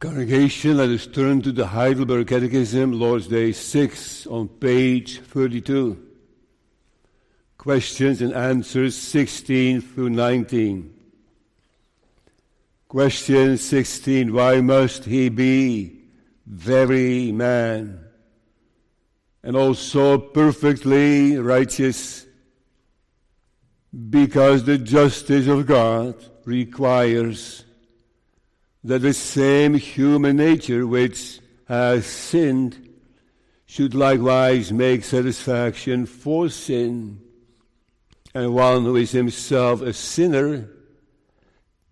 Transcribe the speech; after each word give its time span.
Congregation, 0.00 0.76
let 0.76 0.90
us 0.90 1.06
turn 1.06 1.40
to 1.42 1.52
the 1.52 1.68
Heidelberg 1.68 2.26
Catechism, 2.26 2.92
Lord's 2.92 3.28
Day 3.28 3.52
6, 3.52 4.26
on 4.26 4.48
page 4.48 5.20
32. 5.20 5.98
Questions 7.56 8.20
and 8.20 8.34
answers 8.34 8.96
16 8.96 9.80
through 9.80 10.10
19. 10.10 10.92
Question 12.88 13.56
16 13.56 14.32
Why 14.32 14.60
must 14.60 15.04
he 15.04 15.28
be 15.30 16.02
very 16.44 17.32
man 17.32 18.04
and 19.42 19.56
also 19.56 20.18
perfectly 20.18 21.38
righteous? 21.38 22.26
Because 24.10 24.64
the 24.64 24.76
justice 24.76 25.46
of 25.46 25.66
God 25.66 26.16
requires 26.44 27.64
that 28.84 29.00
the 29.00 29.14
same 29.14 29.74
human 29.74 30.36
nature 30.36 30.86
which 30.86 31.40
has 31.66 32.04
sinned 32.04 32.90
should 33.64 33.94
likewise 33.94 34.72
make 34.72 35.02
satisfaction 35.02 36.04
for 36.04 36.50
sin. 36.50 37.20
And 38.34 38.54
one 38.54 38.84
who 38.84 38.96
is 38.96 39.12
himself 39.12 39.80
a 39.80 39.92
sinner 39.94 40.68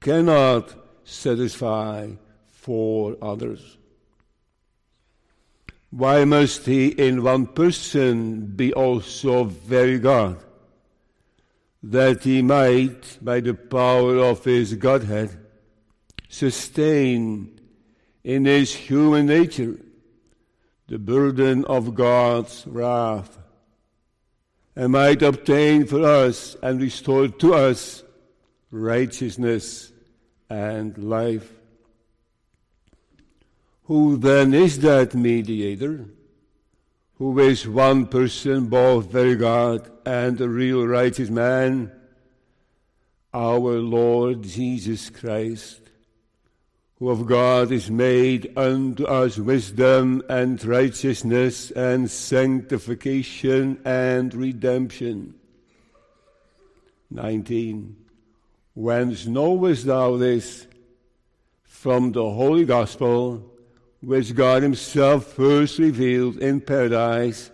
cannot 0.01 0.75
satisfy 1.05 2.11
for 2.51 3.17
others. 3.23 3.79
Why 5.91 6.25
must 6.25 6.67
he 6.67 6.89
in 6.89 7.23
one 7.23 7.47
person 7.47 8.47
be 8.47 8.73
also 8.73 9.45
very 9.45 9.99
God? 9.99 10.43
That 11.83 12.23
he 12.23 12.43
might, 12.43 13.19
by 13.23 13.41
the 13.41 13.55
power 13.55 14.19
of 14.19 14.45
his 14.45 14.75
Godhead, 14.75 15.42
sustain 16.33 17.61
in 18.25 18.47
his 18.47 18.75
human 18.75 19.27
nature 19.27 19.77
the 20.89 20.99
burden 20.99 21.63
of 21.67 21.95
God's 21.95 22.67
wrath, 22.67 23.39
and 24.75 24.93
might 24.93 25.21
obtain 25.21 25.87
for 25.87 26.03
us 26.03 26.57
and 26.63 26.81
restore 26.81 27.29
to 27.29 27.53
us 27.53 28.03
righteousness 28.71 29.93
and 30.49 30.97
life. 30.97 31.53
Who 33.85 34.17
then 34.17 34.55
is 34.55 34.79
that 34.81 35.15
mediator? 35.15 36.07
Who 37.17 37.39
is 37.41 37.69
one 37.69 38.07
person, 38.07 38.69
both 38.69 39.13
very 39.13 39.37
God 39.37 39.91
and 40.07 40.41
a 40.41 40.49
real 40.49 40.87
righteous 40.87 41.29
man? 41.29 41.93
Our 43.35 43.79
Lord 43.81 44.43
Jesus 44.43 45.11
Christ 45.11 45.82
who 47.03 47.11
of 47.11 47.27
God 47.27 47.73
is 47.73 47.91
made 47.91 48.57
unto 48.57 49.05
us 49.07 49.37
wisdom 49.37 50.23
and 50.29 50.65
righteousness 50.65 51.73
and 51.73 52.09
sanctification 52.09 53.81
and 53.85 54.33
redemption. 54.33 55.35
19. 57.11 57.97
Whence 58.75 59.27
knowest 59.27 59.87
thou 59.87 60.17
this? 60.17 60.69
From 61.65 62.13
the 62.13 62.23
Holy 62.23 62.65
Gospel, 62.65 63.51
which 64.01 64.33
God 64.37 64.63
Himself 64.63 65.25
first 65.25 65.81
revealed 65.81 66.37
in 66.37 66.61
paradise, 66.61 67.51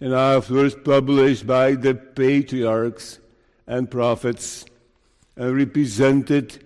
and 0.00 0.12
afterwards 0.12 0.76
published 0.84 1.46
by 1.46 1.76
the 1.76 1.94
patriarchs 1.94 3.20
and 3.66 3.90
prophets, 3.90 4.66
and 5.34 5.56
represented 5.56 6.62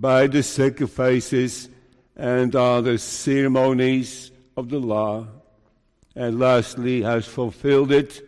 by 0.00 0.26
the 0.26 0.42
sacrifices 0.42 1.68
and 2.14 2.54
other 2.54 2.98
ceremonies 2.98 4.30
of 4.56 4.68
the 4.68 4.78
law, 4.78 5.26
and 6.14 6.38
lastly 6.38 7.02
has 7.02 7.26
fulfilled 7.26 7.92
it 7.92 8.22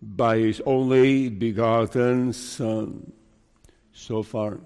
by 0.00 0.38
his 0.38 0.60
only 0.66 1.28
begotten 1.28 2.32
Son. 2.32 3.12
So 3.92 4.22
far. 4.22 4.60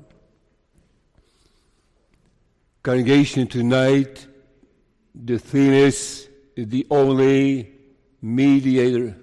Congregation, 2.82 3.47
tonight, 3.47 4.26
the 5.14 5.38
theme 5.38 5.72
is 5.72 6.28
the 6.56 6.87
only 6.91 7.72
mediator. 8.20 9.16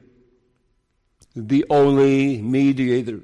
The 1.36 1.66
only 1.70 2.42
mediator. 2.42 3.22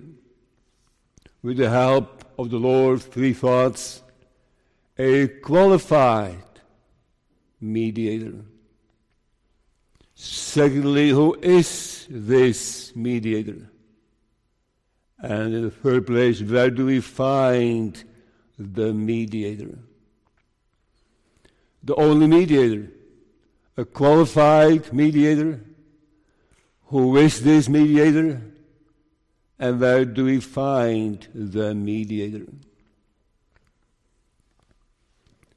With 1.41 1.57
the 1.57 1.69
help 1.69 2.12
of 2.37 2.49
the 2.49 2.57
Lord, 2.57 3.01
three 3.01 3.33
thoughts 3.33 4.01
a 4.97 5.27
qualified 5.27 6.43
mediator. 7.59 8.35
Secondly, 10.15 11.09
who 11.09 11.35
is 11.41 12.07
this 12.09 12.95
mediator? 12.95 13.69
And 15.19 15.53
in 15.55 15.63
the 15.63 15.71
third 15.71 16.05
place, 16.05 16.41
where 16.41 16.69
do 16.69 16.85
we 16.85 16.99
find 16.99 18.03
the 18.59 18.93
mediator? 18.93 19.79
The 21.83 21.95
only 21.95 22.27
mediator, 22.27 22.91
a 23.75 23.85
qualified 23.85 24.93
mediator. 24.93 25.61
Who 26.87 27.17
is 27.17 27.41
this 27.41 27.67
mediator? 27.67 28.41
And 29.63 29.79
where 29.79 30.03
do 30.03 30.25
we 30.25 30.41
find 30.41 31.25
the 31.33 31.73
mediator? 31.73 32.47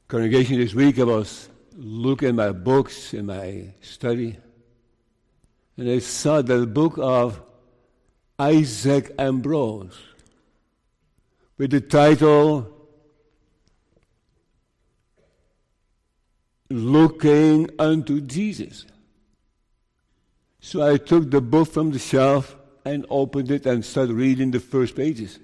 Congregation, 0.06 0.60
this 0.60 0.74
week 0.74 1.00
I 1.00 1.02
was 1.02 1.48
looking 1.76 2.28
at 2.28 2.34
my 2.36 2.52
books 2.52 3.12
in 3.14 3.26
my 3.26 3.64
study, 3.80 4.36
and 5.76 5.90
I 5.90 5.98
saw 5.98 6.40
the 6.40 6.68
book 6.68 6.98
of 6.98 7.42
Isaac 8.38 9.12
Ambrose 9.18 9.98
with 11.58 11.72
the 11.72 11.80
title 11.80 12.72
Looking 16.70 17.70
unto 17.76 18.20
Jesus. 18.20 18.86
So 20.60 20.86
I 20.86 20.96
took 20.96 21.28
the 21.28 21.40
book 21.40 21.66
from 21.72 21.90
the 21.90 21.98
shelf 21.98 22.54
and 22.86 23.04
opened 23.10 23.50
it 23.50 23.66
and 23.66 23.84
started 23.84 24.14
reading 24.14 24.52
the 24.52 24.60
first 24.60 24.94
pages. 24.94 25.40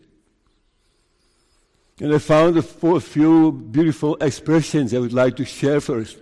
And 2.00 2.14
I 2.14 2.19
found 2.19 2.56
a 2.56 2.62
few 2.62 3.50
beautiful 3.50 4.16
expressions 4.20 4.94
I 4.94 5.00
would 5.00 5.12
like 5.12 5.36
to 5.38 5.44
share 5.44 5.80
first. 5.80 6.19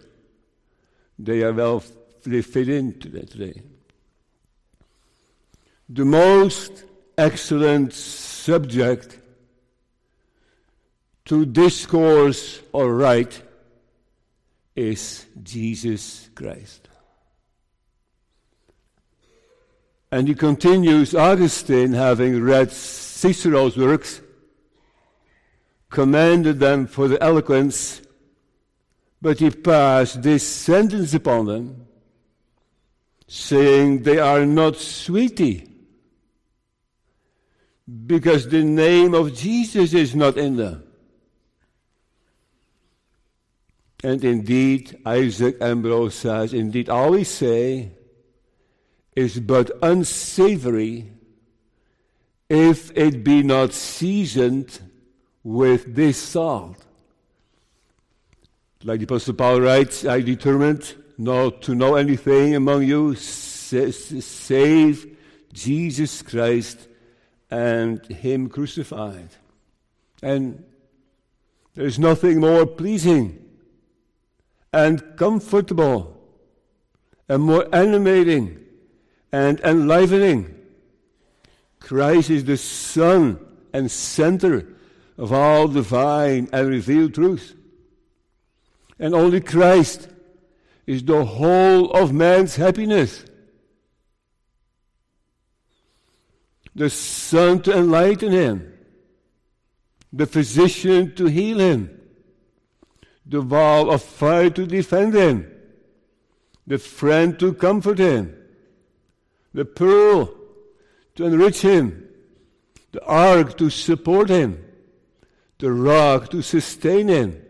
They 1.19 1.43
are 1.43 1.53
well, 1.53 1.85
they 2.25 2.41
fit 2.41 2.71
into 2.71 3.11
that 3.11 3.31
today. 3.31 3.63
The 5.91 6.07
most 6.07 6.85
excellent 7.19 7.93
subject 7.93 9.19
to 11.27 11.45
discourse 11.45 12.63
or 12.73 12.95
write 12.95 13.43
is 14.75 15.27
Jesus 15.43 16.31
Christ. 16.35 16.80
And 20.13 20.27
he 20.27 20.35
continues, 20.35 21.15
Augustine, 21.15 21.93
having 21.93 22.43
read 22.43 22.73
Cicero's 22.73 23.77
works, 23.77 24.21
commended 25.89 26.59
them 26.59 26.87
for 26.87 27.07
the 27.07 27.23
eloquence, 27.23 28.03
but 29.23 29.39
he 29.39 29.51
passed 29.51 30.23
this 30.23 30.47
sentence 30.47 31.15
upon 31.15 31.47
them, 31.47 31.87
saying 33.29 34.03
they 34.03 34.19
are 34.19 34.45
not 34.45 34.77
sweety, 34.77 35.69
because 38.07 38.49
the 38.49 38.65
name 38.65 39.15
of 39.15 39.35
Jesus 39.37 39.95
is 39.95 40.17
not 40.17 40.37
in 40.37 40.57
them. 40.57 40.83
And 44.03 44.25
indeed, 44.25 44.99
Isaac 45.05 45.59
Ambrose 45.61 46.15
says, 46.15 46.55
indeed, 46.55 46.89
all 46.89 47.13
we 47.13 47.23
say 47.25 47.93
is 49.17 49.41
but 49.41 49.71
unsavory 49.83 51.13
if 52.49 52.97
it 52.97 53.25
be 53.25 53.43
not 53.43 53.73
seasoned 53.73 54.81
with 55.43 55.95
this 55.95 56.19
salt. 56.19 56.77
Like 58.83 59.01
the 59.01 59.05
Apostle 59.05 59.35
Paul 59.35 59.61
writes, 59.61 60.05
I 60.05 60.21
determined 60.21 60.95
not 61.19 61.63
to 61.63 61.75
know 61.75 61.97
anything 61.97 62.55
among 62.55 62.85
you 62.85 63.15
save 63.15 65.17
Jesus 65.53 66.23
Christ 66.23 66.89
and 67.51 68.05
Him 68.07 68.49
crucified. 68.49 69.29
And 70.23 70.65
there's 71.75 71.99
nothing 71.99 72.41
more 72.41 72.67
pleasing 72.67 73.45
and 74.73 75.17
comfortable 75.17 76.17
and 77.29 77.43
more 77.43 77.67
animating 77.73 78.65
and 79.33 79.61
enlivening. 79.61 80.55
Christ 81.79 82.31
is 82.31 82.45
the 82.45 82.57
sun 82.57 83.39
and 83.73 83.91
center 83.91 84.67
of 85.17 85.33
all 85.33 85.69
divine 85.69 86.49
and 86.53 86.69
revealed 86.69 87.15
truth. 87.15 87.55
And 88.99 89.15
only 89.15 89.41
Christ 89.41 90.09
is 90.87 91.05
the 91.05 91.25
whole 91.25 91.91
of 91.93 92.13
man's 92.13 92.57
happiness. 92.57 93.25
The 96.75 96.91
sun 96.91 97.63
to 97.63 97.77
enlighten 97.77 98.33
him, 98.33 98.73
the 100.13 100.27
physician 100.27 101.15
to 101.17 101.27
heal 101.27 101.59
him, 101.59 102.01
the 103.27 103.43
wall 103.43 103.91
of 103.91 104.03
fire 104.03 104.51
to 104.51 104.67
defend 104.67 105.15
him, 105.15 105.51
the 106.67 106.79
friend 106.79 107.39
to 107.41 107.55
comfort 107.55 107.99
him, 107.99 108.40
the 109.53 109.65
pearl 109.65 110.33
to 111.17 111.25
enrich 111.25 111.61
him, 111.61 112.09
the 112.93 113.05
ark 113.05 113.57
to 113.59 113.71
support 113.71 114.29
him, 114.29 114.65
the 115.59 115.73
rock 115.73 116.31
to 116.31 116.43
sustain 116.43 117.09
him. 117.09 117.43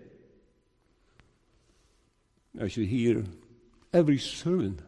I 2.61 2.69
should 2.69 2.87
hear 2.87 3.25
every 3.93 4.19
sermon, 4.19 4.81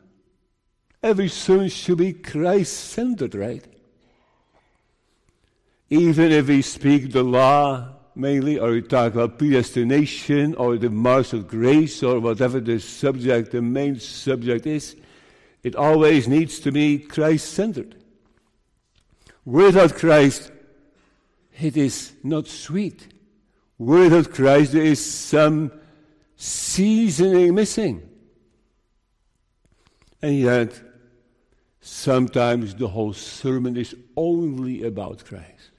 every 1.03 1.29
sermon 1.29 1.69
should 1.69 1.99
be 1.99 2.13
Christ 2.13 2.73
centered, 2.73 3.35
right? 3.35 3.65
Even 5.91 6.33
if 6.33 6.49
we 6.49 6.63
speak 6.63 7.13
the 7.13 7.23
law 7.23 7.89
mainly, 8.15 8.59
or 8.59 8.73
we 8.73 8.83
talk 8.83 9.15
about 9.15 9.39
predestination 9.39 10.55
or 10.57 10.77
the 10.77 10.91
marks 10.91 11.33
of 11.33 11.49
grace 11.49 12.03
or 12.03 12.21
whatever 12.21 12.61
the 12.61 12.79
subject, 12.79 13.53
the 13.53 13.63
main 13.63 13.99
subject 13.99 14.67
is, 14.67 14.97
it 15.63 15.77
always 15.77 16.27
needs 16.27 16.59
to 16.61 16.73
be 16.73 16.99
Christ 16.99 17.53
centered. 17.53 17.97
Without 19.45 19.95
Christ, 19.95 20.51
it 21.61 21.77
is 21.77 22.13
not 22.23 22.47
sweet. 22.49 23.09
Without 23.79 24.33
Christ, 24.33 24.73
there 24.73 24.83
is 24.83 25.05
some 25.05 25.73
seasoning 26.37 27.55
missing. 27.55 28.09
And 30.21 30.39
yet, 30.39 30.81
sometimes 31.81 32.75
the 32.75 32.89
whole 32.89 33.13
sermon 33.13 33.77
is 33.77 33.95
only 34.17 34.85
about 34.85 35.25
Christ. 35.25 35.71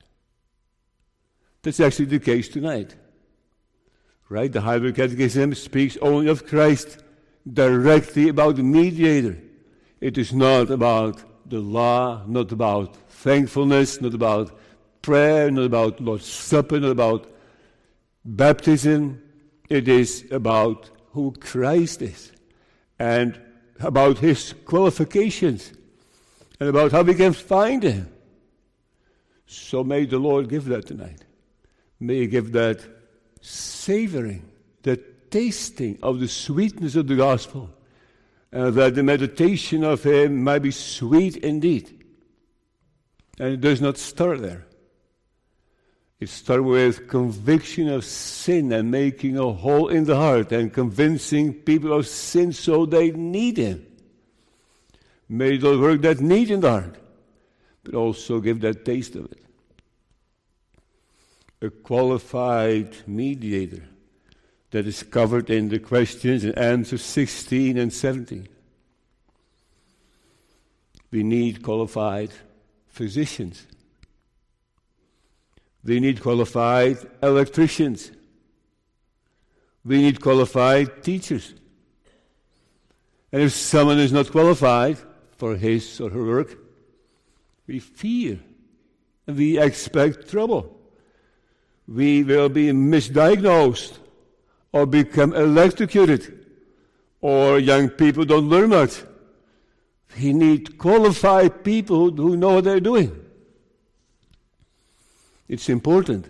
That's 1.62 1.80
actually 1.80 2.06
the 2.06 2.20
case 2.20 2.50
tonight. 2.50 2.96
Right? 4.28 4.52
The 4.52 4.62
Heidelberg 4.62 4.96
Catechism 4.96 5.56
speaks 5.56 5.98
only 6.02 6.28
of 6.28 6.46
Christ 6.46 7.04
directly 7.52 8.30
about 8.30 8.58
the 8.58 8.64
mediator. 8.64 9.38
It 10.04 10.18
is 10.18 10.34
not 10.34 10.70
about 10.70 11.24
the 11.50 11.62
law, 11.62 12.26
not 12.28 12.52
about 12.52 12.94
thankfulness, 13.08 14.02
not 14.02 14.14
about 14.14 14.52
prayer, 15.02 15.50
not 15.50 15.64
about 15.64 16.02
Lord's 16.02 16.26
Supper, 16.26 16.78
not 16.78 16.92
about 16.92 17.34
baptism. 18.26 19.22
It 19.70 19.88
is 19.88 20.26
about 20.30 20.90
who 21.14 21.32
Christ 21.40 22.02
is 22.02 22.34
and 23.00 23.40
about 23.80 24.18
his 24.18 24.54
qualifications 24.66 25.72
and 26.60 26.68
about 26.68 26.92
how 26.92 27.04
we 27.04 27.14
can 27.14 27.32
find 27.32 27.82
him. 27.82 28.12
So 29.46 29.86
may 29.86 30.04
the 30.04 30.20
Lord 30.20 30.50
give 30.50 30.66
that 30.66 30.86
tonight. 30.86 31.24
May 32.02 32.20
He 32.20 32.28
give 32.28 32.52
that 32.52 32.82
savoring, 33.40 34.52
that 34.82 35.32
tasting 35.32 35.98
of 36.04 36.20
the 36.20 36.28
sweetness 36.28 36.98
of 36.98 37.08
the 37.08 37.16
gospel, 37.16 37.70
and 38.54 38.76
that 38.76 38.94
the 38.94 39.02
meditation 39.02 39.84
of 39.84 40.04
Him 40.04 40.44
might 40.44 40.60
be 40.60 40.70
sweet 40.70 41.38
indeed. 41.38 42.06
And 43.40 43.52
it 43.54 43.62
does 43.62 43.82
not 43.82 43.98
start 43.98 44.44
there. 44.44 44.68
It 46.20 46.30
starts 46.30 46.64
with 46.64 47.08
conviction 47.08 47.90
of 47.90 48.06
sin 48.06 48.72
and 48.72 48.92
making 48.92 49.40
a 49.40 49.52
hole 49.52 49.88
in 49.88 50.04
the 50.04 50.16
heart 50.16 50.52
and 50.52 50.72
convincing 50.72 51.52
people 51.52 51.94
of 51.94 52.06
sin 52.06 52.54
so 52.54 52.86
they 52.86 53.10
need 53.10 53.58
Him. 53.58 53.88
May 55.28 55.58
the 55.58 55.80
work 55.80 56.02
that 56.02 56.20
need 56.20 56.52
in 56.52 56.60
the 56.60 56.70
heart, 56.70 56.96
but 57.84 57.96
also 57.96 58.40
give 58.40 58.62
that 58.62 58.86
taste 58.86 59.16
of 59.16 59.32
it. 59.32 59.44
A 61.60 61.72
qualified 61.72 62.96
mediator 63.08 63.90
that 64.74 64.88
is 64.88 65.04
covered 65.04 65.52
in 65.52 65.70
the 65.70 65.78
questions 65.78 66.44
and 66.44 66.58
answers 66.58 67.04
16 67.04 67.78
and 67.78 67.94
17. 67.94 68.48
We 71.12 71.22
need 71.22 71.62
qualified 71.62 72.32
physicians. 72.88 73.68
We 75.84 76.00
need 76.00 76.24
qualified 76.24 76.98
electricians. 77.22 78.10
We 79.86 80.02
need 80.02 80.20
qualified 80.20 81.04
teachers. 81.04 81.54
And 83.32 83.44
if 83.44 83.52
someone 83.52 84.00
is 84.00 84.12
not 84.12 84.32
qualified 84.32 84.98
for 85.38 85.56
his 85.56 86.02
or 86.02 86.10
her 86.10 86.26
work, 86.26 86.58
we 87.68 87.78
fear 87.78 88.40
and 89.28 89.38
we 89.38 89.60
expect 89.60 90.32
trouble. 90.32 90.76
We 91.88 92.24
will 92.24 92.50
be 92.50 92.72
misdiagnosed 92.72 94.00
or 94.74 94.86
become 94.86 95.34
electrocuted, 95.34 96.46
or 97.22 97.60
young 97.60 97.90
people 97.90 98.26
don't 98.26 98.50
learn 98.50 98.70
much. 98.70 99.04
We 100.20 100.34
need 100.34 100.78
qualified 100.78 101.64
people 101.64 102.12
who 102.12 102.36
know 102.36 102.56
what 102.56 102.66
they're 102.66 102.80
doing. 102.80 103.18
It's 105.48 105.70
important 105.70 106.30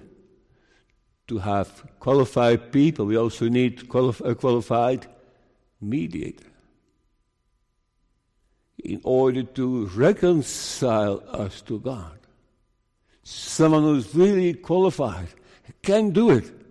to 1.27 1.37
have 1.39 1.83
qualified 1.99 2.71
people. 2.71 3.05
We 3.05 3.17
also 3.17 3.47
need 3.47 3.89
a 3.93 4.35
qualified 4.35 5.07
mediator 5.79 6.45
in 8.83 8.99
order 9.03 9.43
to 9.43 9.85
reconcile 9.87 11.23
us 11.29 11.61
to 11.61 11.79
God. 11.79 12.19
Someone 13.23 13.83
who's 13.83 14.13
really 14.13 14.53
qualified 14.53 15.29
can 15.81 16.11
do 16.11 16.31
it. 16.31 16.62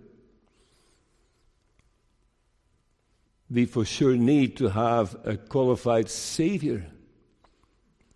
We 3.53 3.65
for 3.65 3.85
sure 3.85 4.15
need 4.15 4.57
to 4.57 4.69
have 4.69 5.15
a 5.23 5.37
qualified 5.37 6.09
Savior, 6.09 6.87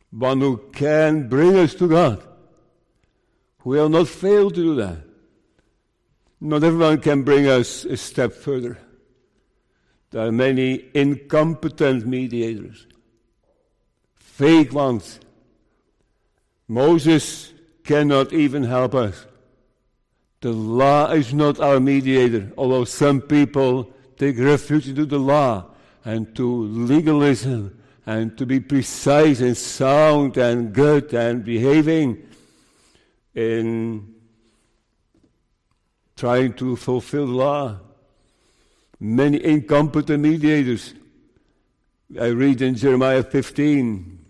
one 0.09 0.41
who 0.41 0.57
can 0.73 1.29
bring 1.29 1.55
us 1.55 1.75
to 1.75 1.87
God 1.87 2.23
who 3.59 3.71
will 3.71 3.89
not 3.89 4.07
fail 4.07 4.49
to 4.49 4.55
do 4.55 4.75
that. 4.75 4.99
Not 6.39 6.63
everyone 6.63 7.01
can 7.01 7.23
bring 7.23 7.47
us 7.47 7.83
a 7.83 7.97
step 7.97 8.31
further. 8.31 8.77
There 10.11 10.25
are 10.25 10.31
many 10.31 10.85
incompetent 10.93 12.07
mediators, 12.07 12.87
fake 14.15 14.71
ones. 14.71 15.19
Moses 16.67 17.53
cannot 17.83 18.33
even 18.33 18.63
help 18.63 18.95
us. 18.95 19.27
The 20.41 20.53
law 20.53 21.11
is 21.11 21.33
not 21.33 21.59
our 21.59 21.79
mediator, 21.79 22.53
although 22.57 22.85
some 22.85 23.19
people 23.21 23.93
take 24.17 24.37
refuge 24.39 24.89
into 24.89 25.05
the 25.05 25.19
law 25.19 25.65
and 26.03 26.35
to 26.35 26.63
legalism 26.63 27.77
and 28.05 28.37
to 28.37 28.45
be 28.45 28.59
precise 28.59 29.41
and 29.41 29.55
sound 29.57 30.37
and 30.37 30.73
good 30.73 31.13
and 31.13 31.43
behaving 31.43 32.25
in 33.35 34.15
trying 36.15 36.53
to 36.53 36.75
fulfill 36.75 37.27
the 37.27 37.33
law. 37.33 37.79
Many 38.99 39.43
incompetent 39.43 40.23
mediators. 40.23 40.93
I 42.19 42.27
read 42.27 42.61
in 42.61 42.75
Jeremiah 42.75 43.23
15. 43.23 44.25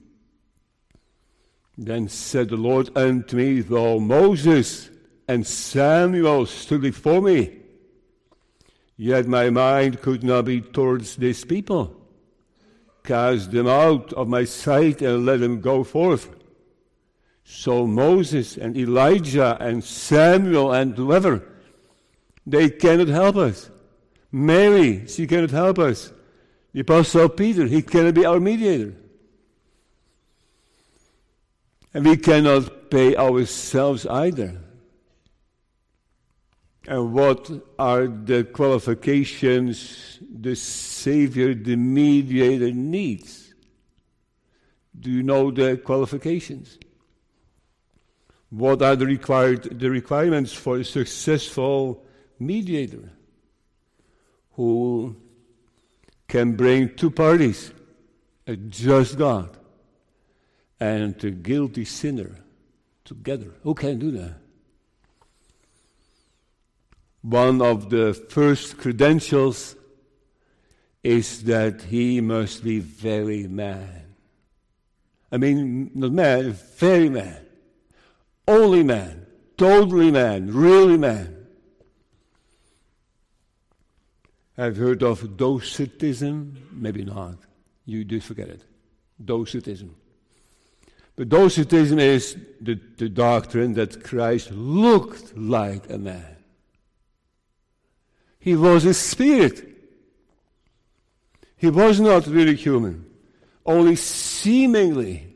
Then 1.77 2.10
said 2.10 2.50
the 2.50 2.58
Lord 2.58 2.89
unto 2.98 3.38
me, 3.38 3.62
Though 3.62 4.00
Moses 4.00 4.89
and 5.27 5.46
Samuel 5.46 6.48
stood 6.48 6.82
before 6.82 7.22
me, 7.22 7.57
yet 8.98 9.27
my 9.27 9.50
mind 9.50 10.01
could 10.01 10.24
not 10.24 10.46
be 10.46 10.60
towards 10.60 11.16
these 11.16 11.46
people. 11.46 11.96
Cast 13.04 13.51
them 13.51 13.68
out 13.68 14.12
of 14.13 14.27
my 14.27 14.44
sight 14.44 15.01
and 15.01 15.25
let 15.25 15.39
them 15.39 15.62
go 15.62 15.84
forth. 15.84 16.36
So 17.46 17.88
Moses 17.88 18.58
and 18.58 18.75
Elijah 18.75 19.56
and 19.62 19.82
Samuel 19.82 20.74
and 20.74 20.98
whoever, 20.98 21.42
they 22.46 22.70
cannot 22.70 23.08
help 23.08 23.38
us. 23.38 23.70
Mary, 24.32 25.08
she 25.08 25.25
cannot 25.27 25.51
help 25.51 25.80
us. 25.80 26.12
The 26.74 26.82
Apostle 26.82 27.30
Peter, 27.30 27.66
he 27.66 27.82
cannot 27.82 28.16
be 28.16 28.25
our 28.25 28.39
mediator. 28.39 28.94
And 31.94 32.06
we 32.06 32.18
cannot 32.18 32.92
pay 32.92 33.16
ourselves 33.16 34.06
either. 34.06 34.62
And 36.88 37.13
what 37.13 37.51
are 37.77 38.08
the 38.08 38.46
qualifications 38.46 40.20
the 40.22 40.56
Savior, 40.56 41.53
the 41.53 41.75
mediator, 41.75 42.72
needs? 42.72 43.53
Do 44.98 45.12
you 45.12 45.22
know 45.22 45.51
the 45.51 45.77
qualifications? 45.77 46.79
What 48.50 48.82
are 48.82 48.96
the, 48.96 49.06
required, 49.06 49.79
the 49.79 49.89
requirements 49.89 50.53
for 50.53 50.77
a 50.77 50.86
successful 50.86 52.06
mediator 52.39 53.12
who 54.53 55.15
can 56.27 56.53
bring 56.53 56.96
two 56.96 57.12
parties, 57.12 57.74
a 58.48 58.56
just 58.56 59.17
God 59.17 59.58
and 60.79 61.22
a 61.24 61.32
guilty 61.32 61.86
sinner 61.86 62.36
together. 63.03 63.53
Who 63.63 63.74
can 63.74 64.00
do 64.00 64.12
that? 64.12 64.36
One 67.27 67.62
of 67.62 67.89
the 67.89 68.13
first 68.13 68.77
credentials 68.77 69.75
is 71.03 71.43
that 71.43 71.81
he 71.81 72.22
must 72.22 72.63
be 72.63 72.79
very 72.79 73.48
man. 73.48 74.15
I 75.29 75.36
mean, 75.36 75.91
not 75.93 76.13
man, 76.13 76.53
very 76.53 77.10
man. 77.10 77.46
Only 78.48 78.81
man. 78.81 79.25
Totally 79.57 80.10
man. 80.10 80.53
Really 80.53 80.98
man. 80.98 81.46
I've 84.57 84.77
heard 84.77 85.03
of 85.03 85.36
Docetism? 85.36 86.69
Maybe 86.72 87.03
not. 87.03 87.39
You 87.86 88.05
do 88.05 88.22
forget 88.22 88.48
it. 88.48 88.62
Docetism. 89.24 89.93
But 91.17 91.27
Docetism 91.27 92.00
is 92.00 92.38
the, 92.62 92.79
the 92.96 93.10
doctrine 93.10 93.74
that 93.74 94.01
Christ 94.05 94.51
looked 94.51 95.36
like 95.36 95.89
a 95.89 95.98
man. 95.98 96.37
He 98.48 98.56
was 98.56 98.86
a 98.86 98.94
spirit. 98.94 99.68
He 101.58 101.70
was 101.70 102.00
not 102.00 102.27
really 102.27 102.56
human, 102.56 103.06
only 103.66 103.98
seemingly. 103.98 105.36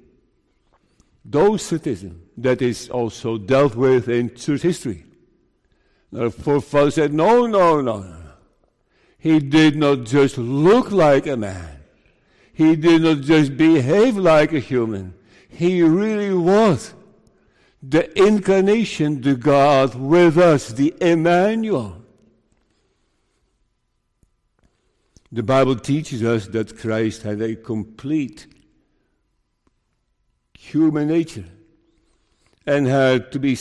Docetism 1.29 2.21
that 2.37 2.61
is 2.61 2.89
also 2.89 3.37
dealt 3.37 3.75
with 3.75 4.07
in 4.07 4.33
church 4.33 4.61
history. 4.61 5.03
Our 6.17 6.29
forefathers 6.29 6.95
said, 6.95 7.11
no, 7.11 7.47
no, 7.47 7.81
no, 7.81 7.99
no. 7.99 8.15
He 9.19 9.39
did 9.39 9.75
not 9.75 10.05
just 10.05 10.37
look 10.37 10.89
like 10.91 11.27
a 11.27 11.35
man. 11.35 11.81
He 12.53 12.77
did 12.77 13.01
not 13.01 13.19
just 13.19 13.57
behave 13.57 14.15
like 14.15 14.53
a 14.53 14.59
human. 14.59 15.15
He 15.49 15.81
really 15.81 16.33
was 16.33 16.93
the 17.83 18.07
incarnation, 18.17 19.19
the 19.19 19.35
God 19.35 19.95
with 19.95 20.37
us, 20.37 20.69
the 20.69 20.93
Emmanuel. 21.01 22.00
The 25.31 25.43
Bible 25.43 25.77
teaches 25.77 26.23
us 26.23 26.47
that 26.47 26.77
Christ 26.77 27.23
had 27.23 27.41
a 27.41 27.55
complete 27.55 28.47
human 30.57 31.07
nature 31.07 31.45
and 32.65 32.85
had 32.85 33.31
to 33.31 33.39
be 33.39 33.57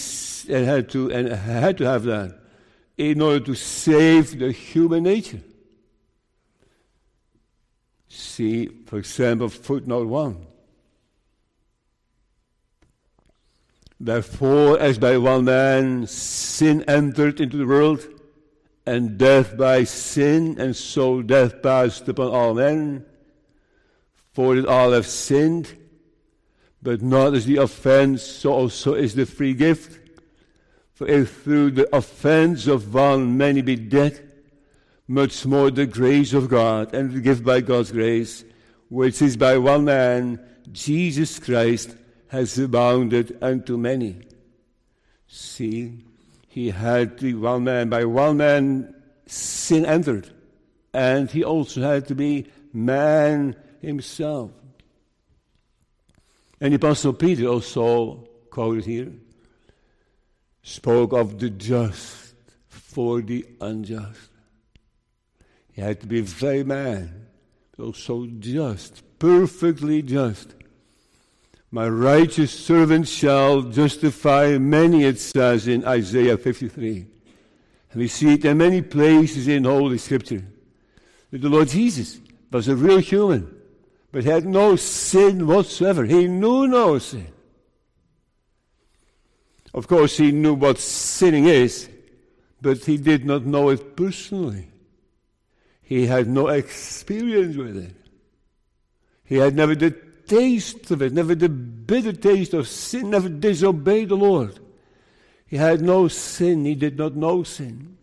and 0.49 0.67
had 0.67 0.89
to 0.91 1.11
and 1.13 1.29
had 1.29 1.79
to 1.79 1.85
have 1.85 2.03
that 2.05 2.41
in 2.99 3.23
order 3.23 3.41
to 3.47 3.55
save 3.55 4.39
the 4.39 4.51
human 4.51 5.05
nature. 5.05 5.41
See, 8.09 8.67
for 8.87 8.99
example, 8.99 9.49
footnote 9.49 10.09
one. 10.09 10.47
Therefore, 14.01 14.81
as 14.81 14.99
by 14.99 15.19
one 15.19 15.45
man 15.45 16.07
sin 16.07 16.83
entered 16.89 17.41
into 17.41 17.59
the 17.59 17.67
world, 17.67 18.07
and 18.87 19.19
death 19.19 19.57
by 19.57 19.85
sin, 19.85 20.59
and 20.59 20.75
so 20.75 21.23
death 21.23 21.63
passed 21.63 22.09
upon 22.09 22.29
all 22.29 22.55
men, 22.55 23.05
for 24.33 24.55
that 24.55 24.67
all 24.67 24.93
have 24.93 25.07
sinned, 25.07 25.77
but 26.83 27.03
not 27.03 27.35
as 27.35 27.47
the 27.47 27.57
offense, 27.57 28.23
so 28.23 28.53
also 28.53 28.95
is 28.95 29.15
the 29.15 29.27
free 29.27 29.55
gift. 29.55 29.99
For 30.95 31.07
if 31.07 31.43
through 31.43 31.73
the 31.73 31.97
offense 31.97 32.67
of 32.67 32.93
one 32.93 33.37
many 33.37 33.63
be 33.63 33.77
dead, 33.77 34.31
much 35.09 35.45
more 35.45 35.71
the 35.71 35.87
grace 35.87 36.33
of 36.33 36.49
God 36.49 36.95
and 36.95 37.13
the 37.13 37.21
gift 37.21 37.43
by 37.45 37.61
God's 37.61 37.91
grace, 37.91 38.45
which 38.89 39.21
is 39.21 39.37
by 39.37 39.59
one 39.59 39.85
man, 39.85 40.41
Jesus 40.73 41.39
Christ, 41.39 41.97
has 42.29 42.59
abounded 42.59 43.37
unto 43.43 43.77
many. 43.77 44.21
See, 45.27 46.05
he 46.51 46.71
had 46.71 47.19
the 47.19 47.35
one 47.35 47.63
man, 47.63 47.89
by 47.89 48.05
one 48.05 48.39
man 48.39 48.93
sin 49.25 49.87
entered, 49.87 50.29
and 50.93 51.31
he 51.31 51.45
also 51.45 51.81
had 51.81 52.09
to 52.09 52.17
be 52.17 52.49
man 52.73 53.55
himself. 53.81 54.51
And 56.61 56.73
the 56.73 56.77
Apostle 56.77 57.13
Peter 57.13 57.47
also 57.47 58.29
quoted 58.51 58.85
here 58.85 59.13
spoke 60.65 61.13
of 61.13 61.39
the 61.39 61.51
just 61.51 62.35
for 62.67 63.23
the 63.23 63.47
unjust. 63.61 64.31
He 65.73 65.81
had 65.81 66.01
to 66.01 66.09
be 66.09 66.21
very 66.21 66.65
man, 66.65 67.29
but 67.77 67.85
also 67.85 68.27
just, 68.27 69.05
perfectly 69.21 70.03
just. 70.03 70.57
My 71.73 71.89
righteous 71.89 72.51
servant 72.51 73.07
shall 73.07 73.63
justify 73.63 74.59
many, 74.59 75.05
it 75.05 75.21
says 75.21 75.69
in 75.69 75.85
Isaiah 75.85 76.37
53. 76.37 77.07
And 77.93 78.01
we 78.01 78.09
see 78.09 78.35
it 78.35 78.45
in 78.45 78.59
many 78.59 78.83
places 78.83 79.47
in 79.47 79.65
Holy 79.65 79.99
Scripture. 79.99 80.45
That 81.31 81.43
the 81.43 81.49
Lord 81.49 81.69
Jesus 81.69 82.21
was 82.51 82.67
a 82.67 82.75
real 82.75 82.99
human, 82.99 83.55
but 84.11 84.25
had 84.25 84.47
no 84.47 84.75
sin 84.75 85.47
whatsoever. 85.47 86.05
He 86.05 86.27
knew 86.27 86.67
no 86.67 86.99
sin. 86.99 87.29
Of 89.73 89.87
course, 89.87 90.17
he 90.17 90.33
knew 90.33 90.55
what 90.55 90.79
sinning 90.79 91.45
is, 91.45 91.89
but 92.61 92.79
he 92.85 92.97
did 92.97 93.25
not 93.25 93.47
know 93.47 93.69
it 93.69 93.97
personally. 93.97 94.67
He 95.83 96.07
had 96.07 96.27
no 96.27 96.49
experience 96.49 97.57
with 97.57 97.77
it. 97.77 97.95
He 99.25 99.37
had 99.37 99.55
never 99.55 99.77
the 99.77 100.10
taste 100.31 100.91
of 100.93 101.03
it, 101.03 101.13
never 101.13 101.35
the 101.35 101.49
bitter 101.49 102.13
taste 102.13 102.55
of 102.55 102.69
sin, 102.69 103.11
never 103.11 103.29
disobeyed 103.29 104.11
the 104.11 104.17
Lord. 104.17 104.61
He 105.47 105.57
had 105.57 105.83
no 105.83 106.07
sin, 106.07 106.65
he 106.65 106.77
did 106.77 106.97
not 106.97 107.17
know 107.17 107.43
sin. 107.43 107.99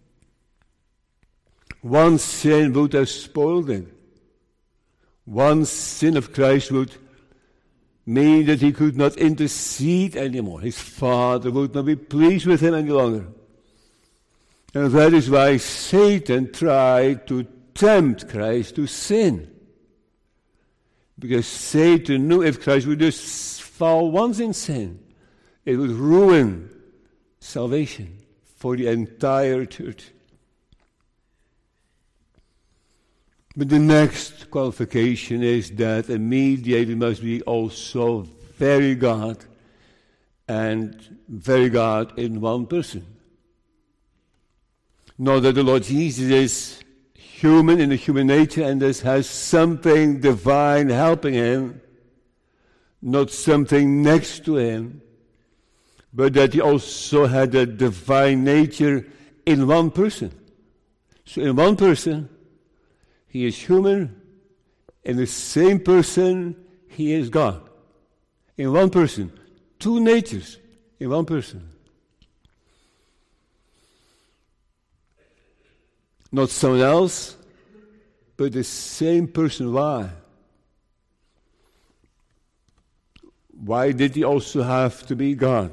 One 1.82 2.18
sin 2.18 2.74
would 2.74 2.92
have 2.94 3.08
spoiled 3.08 3.70
him. 3.70 3.90
One 5.24 5.64
sin 5.64 6.18
of 6.18 6.34
Christ 6.34 6.72
would 6.72 6.92
mean 8.06 8.46
that 8.48 8.62
he 8.62 8.74
could 8.74 8.98
not 8.98 9.16
intercede 9.18 10.18
anymore. 10.18 10.60
His 10.60 10.80
father 10.80 11.50
would 11.50 11.74
not 11.74 11.86
be 11.86 11.96
pleased 11.96 12.46
with 12.46 12.60
him 12.60 12.74
any 12.74 12.90
longer. 12.90 13.28
And 14.74 14.92
that 14.92 15.14
is 15.14 15.30
why 15.30 15.58
Satan 15.58 16.52
tried 16.52 17.26
to 17.28 17.48
tempt 17.74 18.28
Christ 18.28 18.76
to 18.76 18.88
sin. 18.88 19.57
Because 21.20 21.48
Satan 21.48 22.28
knew 22.28 22.44
if 22.44 22.62
Christ 22.62 22.88
would 22.88 23.00
just 23.00 23.62
fall 23.62 24.12
once 24.12 24.40
in 24.40 24.54
sin, 24.54 25.00
it 25.66 25.76
would 25.76 25.92
ruin 25.92 26.70
salvation 27.40 28.20
for 28.56 28.76
the 28.76 28.88
entire 28.88 29.66
church. 29.66 30.12
But 33.56 33.70
the 33.70 33.80
next 33.80 34.52
qualification 34.52 35.42
is 35.42 35.72
that 35.72 36.10
a 36.10 36.20
mediator 36.20 36.96
must 36.96 37.22
be 37.22 37.42
also 37.42 38.28
very 38.58 38.94
God 38.94 39.44
and 40.48 41.18
very 41.28 41.70
God 41.70 42.18
in 42.20 42.40
one 42.40 42.68
person. 42.68 43.06
Know 45.18 45.40
that 45.40 45.54
the 45.54 45.64
Lord 45.64 45.84
Jesus 45.84 46.30
is 46.30 46.84
human 47.40 47.80
in 47.80 47.90
the 47.90 47.96
human 47.96 48.26
nature 48.26 48.64
and 48.64 48.82
this 48.82 49.02
has 49.02 49.30
something 49.30 50.20
divine 50.20 50.90
helping 50.90 51.36
him, 51.36 51.80
not 53.00 53.30
something 53.30 54.02
next 54.02 54.44
to 54.44 54.58
him, 54.58 55.02
but 56.12 56.34
that 56.34 56.54
he 56.54 56.62
also 56.62 57.28
had 57.28 57.54
a 57.54 57.66
divine 57.66 58.44
nature 58.44 59.06
in 59.46 59.68
one 59.68 59.92
person. 59.92 60.32
So 61.26 61.42
in 61.42 61.56
one 61.56 61.76
person, 61.76 62.28
he 63.28 63.46
is 63.46 63.56
human. 63.56 64.20
In 65.04 65.18
the 65.18 65.28
same 65.28 65.80
person, 65.80 66.56
he 66.88 67.14
is 67.14 67.30
God. 67.30 67.62
In 68.58 68.74
one 68.74 68.90
person. 68.90 69.32
Two 69.78 70.00
natures 70.00 70.58
in 71.00 71.12
one 71.12 71.26
person. 71.26 71.70
Not 76.38 76.52
someone 76.52 76.82
else, 76.82 77.36
but 78.38 78.52
the 78.54 78.64
same 78.64 79.28
person. 79.28 79.74
Why? 79.74 80.12
Why 83.50 83.92
did 83.92 84.14
he 84.14 84.24
also 84.24 84.62
have 84.62 85.04
to 85.08 85.16
be 85.16 85.34
God? 85.34 85.72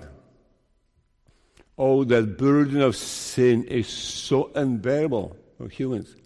Oh, 1.77 2.03
that 2.05 2.39
burden 2.39 2.81
of 2.81 2.97
sin 2.97 3.65
is 3.65 3.89
so 3.89 4.53
unbearable 4.55 5.37
for 5.59 5.69
humans. 5.69 6.17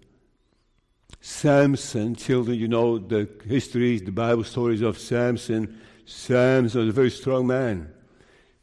Samson, 1.20 2.14
children, 2.14 2.56
you 2.56 2.68
know 2.68 2.96
the 2.96 3.28
histories, 3.44 4.02
the 4.02 4.12
Bible 4.12 4.44
stories 4.44 4.82
of 4.82 5.00
Samson. 5.00 5.80
Samson 6.06 6.82
was 6.82 6.90
a 6.90 6.92
very 6.92 7.10
strong 7.10 7.48
man. 7.48 7.92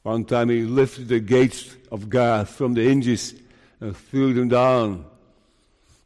One 0.03 0.23
time 0.23 0.47
he 0.47 0.61
lifted 0.61 1.09
the 1.09 1.19
gates 1.19 1.75
of 1.91 2.09
Gath 2.09 2.51
from 2.51 2.75
the 2.75 2.83
hinges 2.83 3.35
and 3.81 3.97
threw 3.97 4.33
them 4.33 4.47
down. 4.47 5.07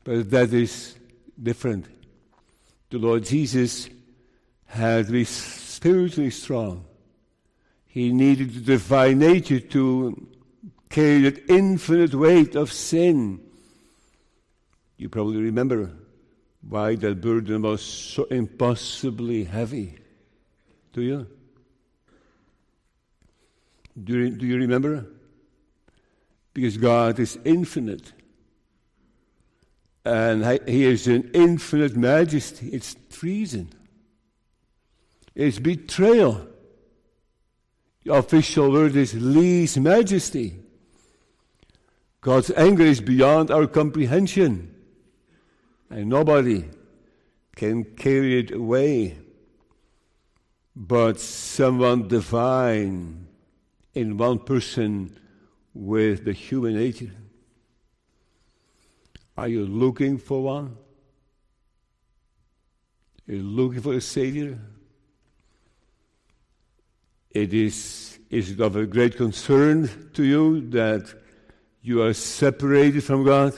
But 0.09 0.31
that 0.31 0.51
is 0.53 0.95
different. 1.39 1.85
The 2.89 2.97
Lord 2.97 3.25
Jesus 3.25 3.91
had 4.65 5.05
to 5.05 5.11
be 5.11 5.23
spiritually 5.23 6.31
strong. 6.31 6.83
He 7.85 8.11
needed 8.11 8.55
the 8.55 8.61
divine 8.61 9.19
nature 9.19 9.59
to 9.59 10.27
carry 10.89 11.21
that 11.29 11.47
infinite 11.47 12.15
weight 12.15 12.55
of 12.55 12.73
sin. 12.73 13.39
You 14.97 15.09
probably 15.09 15.43
remember 15.43 15.91
why 16.67 16.95
that 16.95 17.21
burden 17.21 17.61
was 17.61 17.83
so 17.83 18.23
impossibly 18.31 19.43
heavy. 19.43 19.99
Do 20.91 21.03
you? 21.03 21.27
Do 24.03 24.17
you, 24.17 24.29
do 24.31 24.47
you 24.47 24.57
remember? 24.57 25.05
Because 26.55 26.77
God 26.77 27.19
is 27.19 27.37
infinite. 27.45 28.11
And 30.05 30.45
He 30.67 30.85
is 30.85 31.07
an 31.07 31.31
infinite 31.33 31.95
majesty. 31.95 32.69
It's 32.69 32.95
treason. 33.09 33.69
It's 35.35 35.59
betrayal. 35.59 36.47
The 38.03 38.13
official 38.13 38.71
word 38.71 38.95
is 38.95 39.13
lese 39.13 39.77
majesty. 39.77 40.55
God's 42.21 42.51
anger 42.51 42.83
is 42.83 43.01
beyond 43.01 43.51
our 43.51 43.67
comprehension. 43.67 44.75
And 45.89 46.07
nobody 46.09 46.65
can 47.55 47.83
carry 47.83 48.39
it 48.39 48.51
away 48.51 49.17
but 50.79 51.19
someone 51.19 52.07
divine 52.07 53.27
in 53.93 54.17
one 54.17 54.39
person 54.39 55.19
with 55.73 56.23
the 56.23 56.31
human 56.31 56.75
nature. 56.75 57.11
Are 59.39 59.47
you 59.47 59.65
looking 59.65 60.17
for 60.17 60.43
one? 60.43 60.75
Are 63.25 63.33
you 63.33 63.41
looking 63.41 63.79
for 63.79 63.93
a 63.93 64.01
Savior? 64.01 64.59
It 67.31 67.53
is, 67.53 68.19
is 68.29 68.51
it 68.51 68.59
of 68.59 68.75
a 68.75 68.85
great 68.85 69.15
concern 69.15 70.09
to 70.15 70.25
you 70.25 70.69
that 70.71 71.13
you 71.81 72.01
are 72.03 72.11
separated 72.11 73.01
from 73.01 73.23
God? 73.23 73.53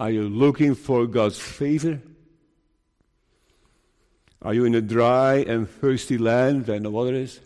Are 0.00 0.10
you 0.10 0.28
looking 0.28 0.74
for 0.74 1.06
God's 1.06 1.38
favor? 1.38 2.02
Are 4.42 4.52
you 4.52 4.64
in 4.64 4.74
a 4.74 4.80
dry 4.80 5.44
and 5.46 5.70
thirsty 5.70 6.18
land 6.18 6.66
where 6.66 6.80
no 6.80 6.90
water 6.90 7.14
is? 7.14 7.38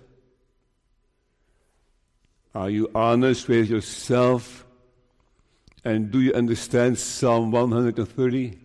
Are 2.54 2.70
you 2.70 2.90
honest 2.94 3.46
with 3.46 3.68
yourself? 3.68 4.65
And 5.86 6.10
do 6.10 6.20
you 6.20 6.32
understand 6.34 6.98
Psalm 6.98 7.52
130? 7.52 8.58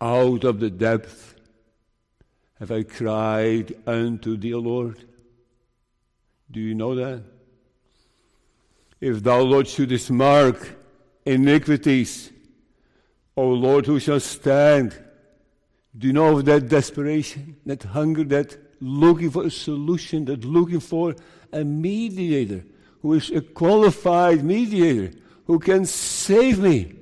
Out 0.00 0.44
of 0.44 0.58
the 0.58 0.70
depth 0.70 1.34
have 2.58 2.70
I 2.70 2.82
cried 2.82 3.74
unto 3.86 4.38
thee, 4.38 4.54
Lord. 4.54 5.04
Do 6.50 6.60
you 6.60 6.74
know 6.74 6.94
that? 6.94 7.24
If 9.02 9.22
thou, 9.22 9.42
Lord, 9.42 9.68
shouldest 9.68 10.10
mark 10.10 10.78
iniquities, 11.26 12.32
O 13.36 13.48
Lord, 13.48 13.84
who 13.84 14.00
shall 14.00 14.18
stand? 14.18 14.98
Do 15.98 16.06
you 16.06 16.14
know 16.14 16.38
of 16.38 16.46
that 16.46 16.70
desperation, 16.70 17.56
that 17.66 17.82
hunger, 17.82 18.24
that 18.24 18.56
looking 18.80 19.30
for 19.30 19.44
a 19.44 19.50
solution, 19.50 20.24
that 20.24 20.42
looking 20.46 20.80
for 20.80 21.14
a 21.52 21.62
mediator 21.62 22.64
who 23.02 23.14
is 23.14 23.30
a 23.30 23.40
qualified 23.40 24.44
mediator 24.44 25.10
who 25.46 25.58
can 25.58 25.84
save 25.84 26.60
me? 26.60 26.94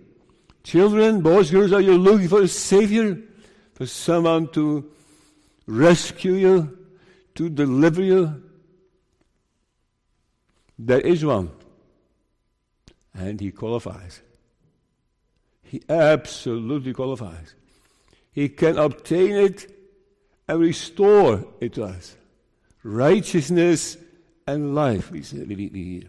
Children, 0.65 1.21
boys, 1.21 1.51
girls, 1.51 1.73
are 1.73 1.81
you 1.81 1.97
looking 1.97 2.29
for 2.29 2.43
a 2.43 2.49
savior? 2.49 3.19
For 3.75 3.87
someone 3.87 4.49
to 4.49 4.91
rescue 5.67 6.35
you, 6.35 6.79
to 7.35 7.49
deliver 7.49 8.03
you? 8.03 8.43
There 10.79 11.01
is 11.01 11.25
one. 11.25 11.51
And 13.15 13.41
he 13.41 13.51
qualifies. 13.51 14.21
He 15.63 15.83
absolutely 15.89 16.93
qualifies. 16.93 17.55
He 18.33 18.49
can 18.49 18.79
obtain 18.79 19.33
it 19.33 19.71
and 20.49 20.61
restore 20.61 21.45
it 21.61 21.75
to 21.75 21.85
us. 21.85 22.17
Righteousness 22.83 23.97
and 24.55 24.75
life, 24.75 25.13
is 25.15 25.29
say 25.29 25.45
here. 25.45 26.09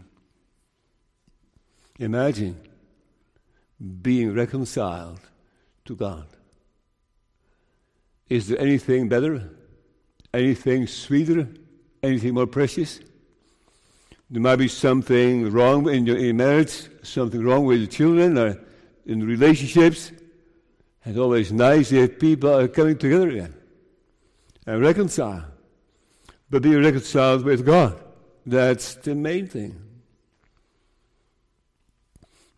Imagine 1.99 2.57
being 4.01 4.33
reconciled 4.33 5.19
to 5.85 5.95
God. 5.95 6.25
Is 8.29 8.47
there 8.47 8.59
anything 8.59 9.09
better? 9.09 9.49
Anything 10.33 10.87
sweeter? 10.87 11.47
Anything 12.01 12.33
more 12.33 12.47
precious? 12.47 12.99
There 14.29 14.41
might 14.41 14.55
be 14.55 14.67
something 14.67 15.51
wrong 15.51 15.89
in 15.89 16.05
your 16.05 16.17
in 16.17 16.37
marriage, 16.37 16.87
something 17.03 17.43
wrong 17.43 17.65
with 17.65 17.79
your 17.79 17.87
children 17.89 18.37
or 18.37 18.57
in 19.05 19.25
relationships. 19.27 20.11
It's 21.05 21.17
always 21.17 21.51
nice 21.51 21.91
if 21.91 22.19
people 22.19 22.53
are 22.55 22.67
coming 22.67 22.97
together 22.97 23.29
again 23.29 23.53
and 24.65 24.81
reconcile. 24.81 25.45
But 26.49 26.61
be 26.61 26.75
reconciled 26.75 27.43
with 27.43 27.65
God. 27.65 28.01
That's 28.45 28.95
the 28.95 29.15
main 29.15 29.47
thing. 29.47 29.79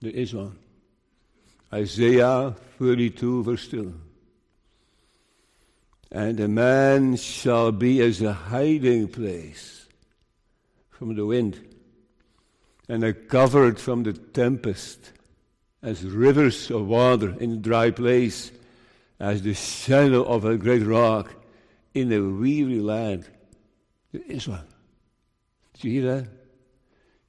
There 0.01 0.11
is 0.11 0.33
one. 0.33 0.57
Isaiah 1.73 2.55
32, 2.79 3.43
verse 3.43 3.67
2. 3.67 3.99
And 6.11 6.39
a 6.39 6.47
man 6.47 7.15
shall 7.15 7.71
be 7.71 8.01
as 8.01 8.21
a 8.21 8.33
hiding 8.33 9.07
place 9.07 9.87
from 10.89 11.15
the 11.15 11.25
wind, 11.25 11.59
and 12.87 13.03
a 13.03 13.13
covert 13.13 13.79
from 13.79 14.03
the 14.03 14.13
tempest 14.13 15.11
as 15.81 16.03
rivers 16.03 16.69
of 16.69 16.87
water 16.87 17.35
in 17.39 17.53
a 17.53 17.57
dry 17.57 17.91
place, 17.91 18.51
as 19.19 19.41
the 19.41 19.53
shadow 19.53 20.23
of 20.23 20.45
a 20.45 20.57
great 20.57 20.83
rock 20.83 21.33
in 21.93 22.11
a 22.11 22.19
weary 22.21 22.79
land. 22.79 23.27
There 24.11 24.21
is 24.27 24.47
one. 24.47 24.72
Did 25.83 25.91
you 25.91 26.01
hear 26.01 26.15
that? 26.15 26.29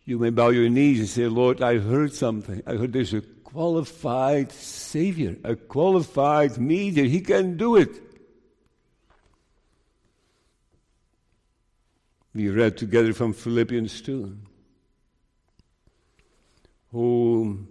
You 0.04 0.16
may 0.20 0.30
bow 0.30 0.50
your 0.50 0.68
knees 0.68 1.00
and 1.00 1.08
say, 1.08 1.26
Lord, 1.26 1.60
I 1.60 1.78
heard 1.78 2.14
something. 2.14 2.62
I 2.64 2.74
heard 2.74 2.92
there's 2.92 3.12
a 3.12 3.20
qualified 3.20 4.52
Savior, 4.52 5.36
a 5.42 5.56
qualified 5.56 6.56
mediator. 6.56 7.08
He 7.08 7.20
can 7.20 7.56
do 7.56 7.74
it. 7.74 7.90
We 12.32 12.48
read 12.48 12.76
together 12.76 13.12
from 13.12 13.32
Philippians 13.32 14.00
2. 14.02 14.38
Who 16.92 17.66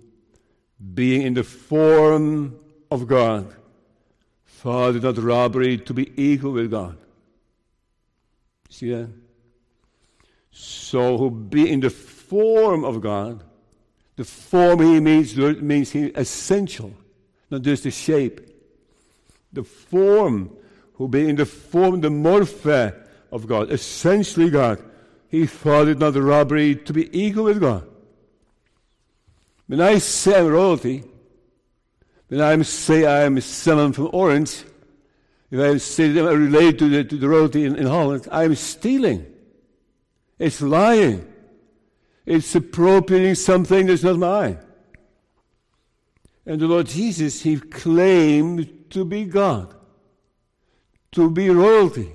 being 0.93 1.21
in 1.21 1.33
the 1.33 1.45
form 1.45 2.59
of 2.91 3.07
God, 3.07 3.55
thought 4.45 4.97
it 4.97 5.03
not 5.03 5.17
robbery 5.17 5.77
to 5.77 5.93
be 5.93 6.11
equal 6.21 6.51
with 6.51 6.71
God. 6.71 6.97
See 8.69 8.89
that? 8.89 9.22
So, 10.53 11.17
who 11.17 11.31
be 11.31 11.69
in 11.69 11.79
the 11.79 11.89
form 11.89 12.85
of 12.85 13.01
God, 13.01 13.43
the 14.15 14.23
form 14.23 14.79
he 14.81 14.99
means 14.99 15.35
means 15.35 15.91
he 15.91 16.05
essential, 16.09 16.93
not 17.49 17.63
just 17.63 17.83
the 17.83 17.91
shape. 17.91 18.39
The 19.51 19.63
form, 19.63 20.55
who 20.93 21.07
be 21.07 21.27
in 21.27 21.35
the 21.35 21.47
form, 21.47 22.01
the 22.01 22.09
morphe 22.09 22.95
of 23.31 23.47
God, 23.47 23.71
essentially 23.71 24.51
God. 24.51 24.81
He 25.27 25.47
thought 25.47 25.87
it 25.87 25.97
not 25.97 26.15
a 26.15 26.21
robbery 26.21 26.75
to 26.75 26.93
be 26.93 27.09
equal 27.19 27.45
with 27.45 27.59
God. 27.59 27.87
When 29.65 29.81
I 29.81 29.97
say 29.97 30.39
I'm 30.39 30.47
royalty, 30.47 31.03
when 32.27 32.41
I 32.41 32.61
say 32.61 33.07
I'm 33.07 33.41
someone 33.41 33.93
from 33.93 34.11
Orange, 34.13 34.63
if 35.49 35.59
I 35.59 35.77
say 35.77 36.11
that 36.11 36.25
I 36.25 36.31
relate 36.33 36.77
to 36.77 36.89
the, 36.89 37.03
to 37.03 37.15
the 37.15 37.27
royalty 37.27 37.65
in, 37.65 37.75
in 37.75 37.87
Holland, 37.87 38.27
I'm 38.31 38.53
stealing. 38.53 39.32
It's 40.45 40.62
lying. 40.62 41.32
It's 42.25 42.53
appropriating 42.56 43.36
something 43.36 43.88
that's 43.88 44.03
not 44.03 44.17
mine. 44.17 44.60
And 46.45 46.60
the 46.60 46.67
Lord 46.67 46.88
Jesus, 46.88 47.41
He 47.41 47.60
claimed 47.60 48.91
to 48.91 49.06
be 49.06 49.25
God, 49.25 49.73
to 51.12 51.29
be 51.32 51.49
royalty. 51.49 52.12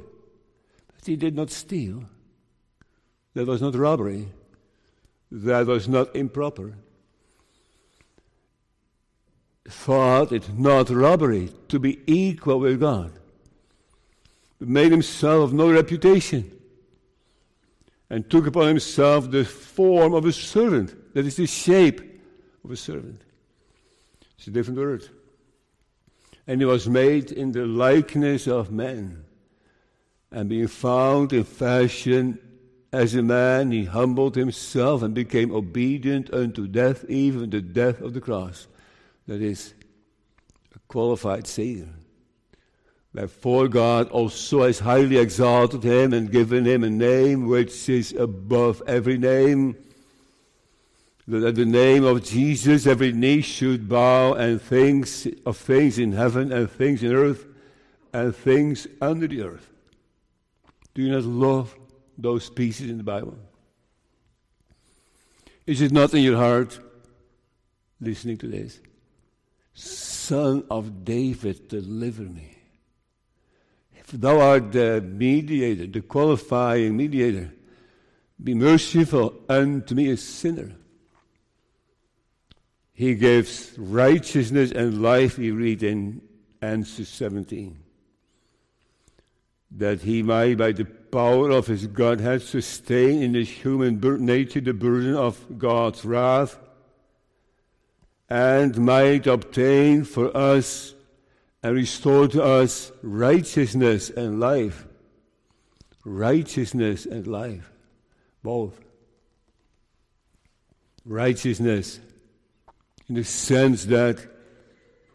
But 0.94 1.06
He 1.06 1.16
did 1.16 1.34
not 1.34 1.50
steal. 1.50 2.04
That 3.34 3.46
was 3.46 3.62
not 3.62 3.74
robbery. 3.74 4.28
That 5.30 5.66
was 5.66 5.88
not 5.88 6.14
improper 6.14 6.74
thought 9.68 10.32
it 10.32 10.58
not 10.58 10.88
robbery 10.90 11.50
to 11.68 11.78
be 11.78 12.00
equal 12.06 12.60
with 12.60 12.80
God, 12.80 13.12
made 14.60 14.90
himself 14.90 15.52
no 15.52 15.70
reputation, 15.70 16.57
and 18.10 18.28
took 18.28 18.46
upon 18.46 18.68
himself 18.68 19.30
the 19.30 19.44
form 19.44 20.14
of 20.14 20.24
a 20.24 20.32
servant, 20.32 21.14
that 21.14 21.26
is 21.26 21.36
the 21.36 21.46
shape 21.46 22.00
of 22.64 22.70
a 22.70 22.76
servant. 22.76 23.22
It's 24.38 24.46
a 24.46 24.50
different 24.50 24.78
word. 24.78 25.08
And 26.46 26.60
he 26.60 26.64
was 26.64 26.88
made 26.88 27.30
in 27.30 27.52
the 27.52 27.66
likeness 27.66 28.46
of 28.46 28.70
men. 28.70 29.24
And 30.30 30.48
being 30.48 30.68
found 30.68 31.32
in 31.32 31.44
fashion 31.44 32.38
as 32.92 33.14
a 33.14 33.22
man, 33.22 33.70
he 33.70 33.84
humbled 33.84 34.34
himself 34.34 35.02
and 35.02 35.14
became 35.14 35.54
obedient 35.54 36.32
unto 36.32 36.66
death, 36.66 37.04
even 37.08 37.50
the 37.50 37.60
death 37.60 38.00
of 38.00 38.14
the 38.14 38.20
cross. 38.20 38.66
That 39.26 39.42
is, 39.42 39.74
a 40.74 40.78
qualified 40.88 41.46
Savior. 41.46 41.88
Therefore, 43.14 43.68
God 43.68 44.08
also 44.10 44.64
has 44.64 44.80
highly 44.80 45.16
exalted 45.16 45.82
him 45.82 46.12
and 46.12 46.30
given 46.30 46.64
him 46.64 46.84
a 46.84 46.90
name 46.90 47.46
which 47.46 47.88
is 47.88 48.12
above 48.12 48.82
every 48.86 49.18
name 49.18 49.76
that 51.28 51.42
at 51.42 51.54
the 51.56 51.64
name 51.66 52.04
of 52.04 52.24
Jesus 52.24 52.86
every 52.86 53.12
knee 53.12 53.42
should 53.42 53.86
bow 53.86 54.32
and 54.32 54.60
things 54.60 55.26
of 55.44 55.58
things 55.58 55.98
in 55.98 56.12
heaven 56.12 56.50
and 56.50 56.70
things 56.70 57.02
in 57.02 57.12
earth 57.12 57.44
and 58.14 58.34
things 58.34 58.86
under 59.02 59.26
the 59.26 59.42
earth. 59.42 59.68
Do 60.94 61.02
you 61.02 61.12
not 61.12 61.24
love 61.24 61.76
those 62.16 62.48
pieces 62.48 62.88
in 62.88 62.96
the 62.96 63.04
Bible? 63.04 63.36
Is 65.66 65.82
it 65.82 65.92
not 65.92 66.14
in 66.14 66.22
your 66.22 66.38
heart 66.38 66.80
listening 68.00 68.38
to 68.38 68.48
this? 68.48 68.80
Son 69.74 70.64
of 70.70 71.04
David, 71.04 71.68
deliver 71.68 72.22
me. 72.22 72.57
Thou 74.12 74.40
art 74.40 74.72
the 74.72 75.00
mediator, 75.00 75.86
the 75.86 76.00
qualifying 76.00 76.96
mediator, 76.96 77.52
be 78.42 78.54
merciful 78.54 79.34
unto 79.48 79.94
me, 79.94 80.10
a 80.10 80.16
sinner. 80.16 80.72
He 82.92 83.14
gives 83.14 83.74
righteousness 83.78 84.72
and 84.72 85.02
life, 85.02 85.38
we 85.38 85.50
read 85.50 85.82
in 85.82 86.22
answer 86.62 87.04
17. 87.04 87.78
That 89.72 90.00
he 90.00 90.22
might, 90.22 90.56
by 90.56 90.72
the 90.72 90.84
power 90.84 91.50
of 91.50 91.66
his 91.66 91.86
Godhead, 91.86 92.42
sustain 92.42 93.22
in 93.22 93.34
his 93.34 93.50
human 93.50 94.00
nature 94.24 94.60
the 94.60 94.72
burden 94.72 95.14
of 95.14 95.58
God's 95.58 96.04
wrath, 96.04 96.58
and 98.28 98.78
might 98.78 99.26
obtain 99.26 100.04
for 100.04 100.34
us 100.36 100.94
and 101.62 101.74
restore 101.74 102.28
to 102.28 102.42
us 102.42 102.92
righteousness 103.02 104.10
and 104.10 104.40
life. 104.40 104.86
Righteousness 106.04 107.06
and 107.06 107.26
life. 107.26 107.70
Both. 108.42 108.80
Righteousness 111.04 112.00
in 113.08 113.14
the 113.14 113.24
sense 113.24 113.86
that 113.86 114.24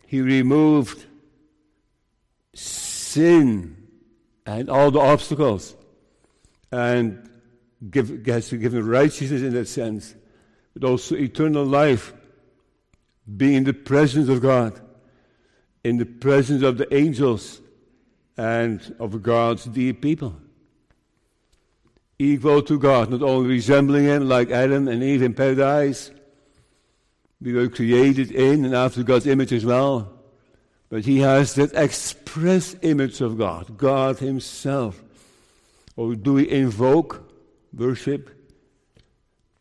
he 0.08 0.22
removed 0.22 1.06
sin 2.54 3.78
and 4.46 4.70
all 4.70 4.92
the 4.92 5.00
obstacles 5.00 5.76
and 6.72 7.30
give, 7.90 8.26
has 8.26 8.52
given 8.52 8.86
righteousness 8.86 9.42
in 9.42 9.54
that 9.54 9.68
sense, 9.68 10.16
but 10.74 10.84
also 10.84 11.16
eternal 11.16 11.66
life, 11.66 12.14
being 13.38 13.54
in 13.54 13.64
the 13.64 13.74
presence 13.74 14.28
of 14.28 14.42
God, 14.42 14.80
in 15.84 15.98
the 15.98 16.06
presence 16.06 16.64
of 16.64 16.78
the 16.78 16.94
angels 16.94 17.62
and 18.38 18.96
of 19.00 19.22
God's 19.22 19.66
dear 19.66 19.94
people. 19.94 20.36
Equal 22.20 22.62
to 22.64 22.80
God, 22.80 23.10
not 23.10 23.22
only 23.22 23.50
resembling 23.50 24.06
Him 24.06 24.30
like 24.30 24.50
Adam 24.50 24.88
and 24.88 25.04
Eve 25.04 25.24
in 25.24 25.34
paradise, 25.34 26.12
we 27.42 27.54
were 27.54 27.68
created 27.68 28.32
in 28.32 28.64
and 28.64 28.74
after 28.74 29.04
God's 29.04 29.28
image 29.28 29.52
as 29.52 29.66
well. 29.66 30.14
But 30.90 31.06
he 31.06 31.20
has 31.20 31.56
that 31.56 31.74
express 31.74 32.76
image 32.82 33.20
of 33.20 33.38
God, 33.38 33.78
God 33.78 34.20
himself. 34.20 35.04
Or 35.96 36.16
do 36.16 36.34
we 36.34 36.50
invoke, 36.50 37.30
worship, 37.74 38.30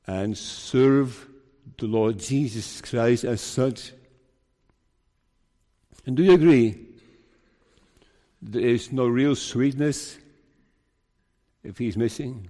and 0.07 0.37
serve 0.37 1.27
the 1.79 1.87
Lord 1.87 2.19
Jesus 2.19 2.81
Christ 2.81 3.25
as 3.25 3.41
such? 3.41 3.93
And 6.07 6.17
do 6.17 6.23
you 6.23 6.33
agree? 6.33 6.87
There 8.41 8.63
is 8.63 8.93
no 8.93 9.07
real 9.07 9.37
sweetness 9.37 10.19
if 11.63 11.79
he's 11.79 11.97
missing. 11.97 12.49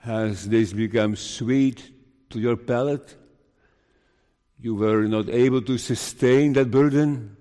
Has 0.00 0.48
this 0.48 0.72
become 0.72 1.16
sweet 1.16 1.90
to 2.30 2.38
your 2.38 2.56
palate? 2.56 3.16
you 4.64 4.74
were 4.74 5.06
not 5.06 5.28
able 5.28 5.60
to 5.60 5.76
sustain 5.76 6.54
that 6.54 6.70
burden? 6.70 7.36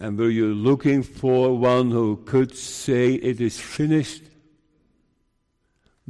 And 0.00 0.18
were 0.18 0.30
you 0.30 0.54
looking 0.54 1.02
for 1.02 1.56
one 1.58 1.90
who 1.90 2.16
could 2.24 2.56
say 2.56 3.14
it 3.14 3.38
is 3.38 3.60
finished 3.60 4.22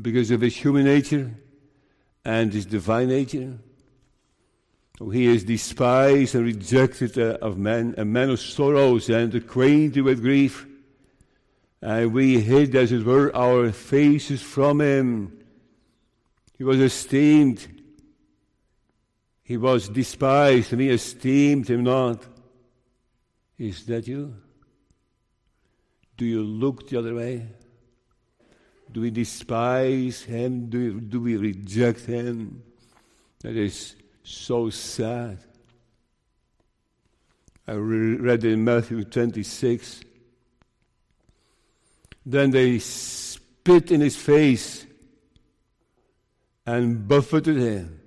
because 0.00 0.30
of 0.30 0.42
his 0.42 0.56
human 0.56 0.84
nature 0.84 1.34
and 2.24 2.52
his 2.52 2.66
divine 2.66 3.08
nature? 3.08 3.58
Oh, 5.00 5.10
he 5.10 5.26
is 5.26 5.44
despised 5.44 6.34
and 6.34 6.44
rejected 6.44 7.18
uh, 7.18 7.38
of 7.42 7.58
men, 7.58 7.94
a 7.98 8.04
man 8.04 8.30
of 8.30 8.40
sorrows 8.40 9.08
and 9.10 9.34
acquainted 9.34 10.02
with 10.02 10.22
grief. 10.22 10.66
And 11.82 12.12
we 12.12 12.40
hid, 12.40 12.74
as 12.74 12.92
it 12.92 13.04
were, 13.04 13.34
our 13.36 13.70
faces 13.72 14.40
from 14.42 14.80
him. 14.80 15.38
He 16.56 16.64
was 16.64 16.80
esteemed 16.80 17.76
he 19.46 19.56
was 19.56 19.88
despised, 19.88 20.72
and 20.72 20.80
we 20.80 20.88
esteemed 20.88 21.70
him 21.70 21.84
not. 21.84 22.20
Is 23.56 23.86
that 23.86 24.08
you? 24.08 24.34
Do 26.16 26.24
you 26.24 26.42
look 26.42 26.88
the 26.88 26.98
other 26.98 27.14
way? 27.14 27.46
Do 28.90 29.02
we 29.02 29.12
despise 29.12 30.22
him? 30.22 30.68
Do 30.68 31.00
do 31.00 31.20
we 31.20 31.36
reject 31.36 32.06
him? 32.06 32.64
That 33.42 33.54
is 33.54 33.94
so 34.26 34.70
sad. 34.70 35.38
I 37.66 37.72
read 37.72 38.44
in 38.44 38.64
Matthew 38.64 39.04
26. 39.04 40.00
Then 42.24 42.50
they 42.50 42.78
spit 42.78 43.90
in 43.90 44.00
his 44.00 44.16
face 44.16 44.86
and 46.64 47.06
buffeted 47.06 47.56
him 47.56 48.00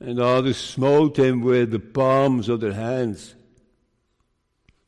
and 0.00 0.20
others 0.20 0.58
smote 0.58 1.18
him 1.18 1.40
with 1.40 1.70
the 1.70 1.78
palms 1.78 2.48
of 2.48 2.60
their 2.60 2.72
hands. 2.72 3.34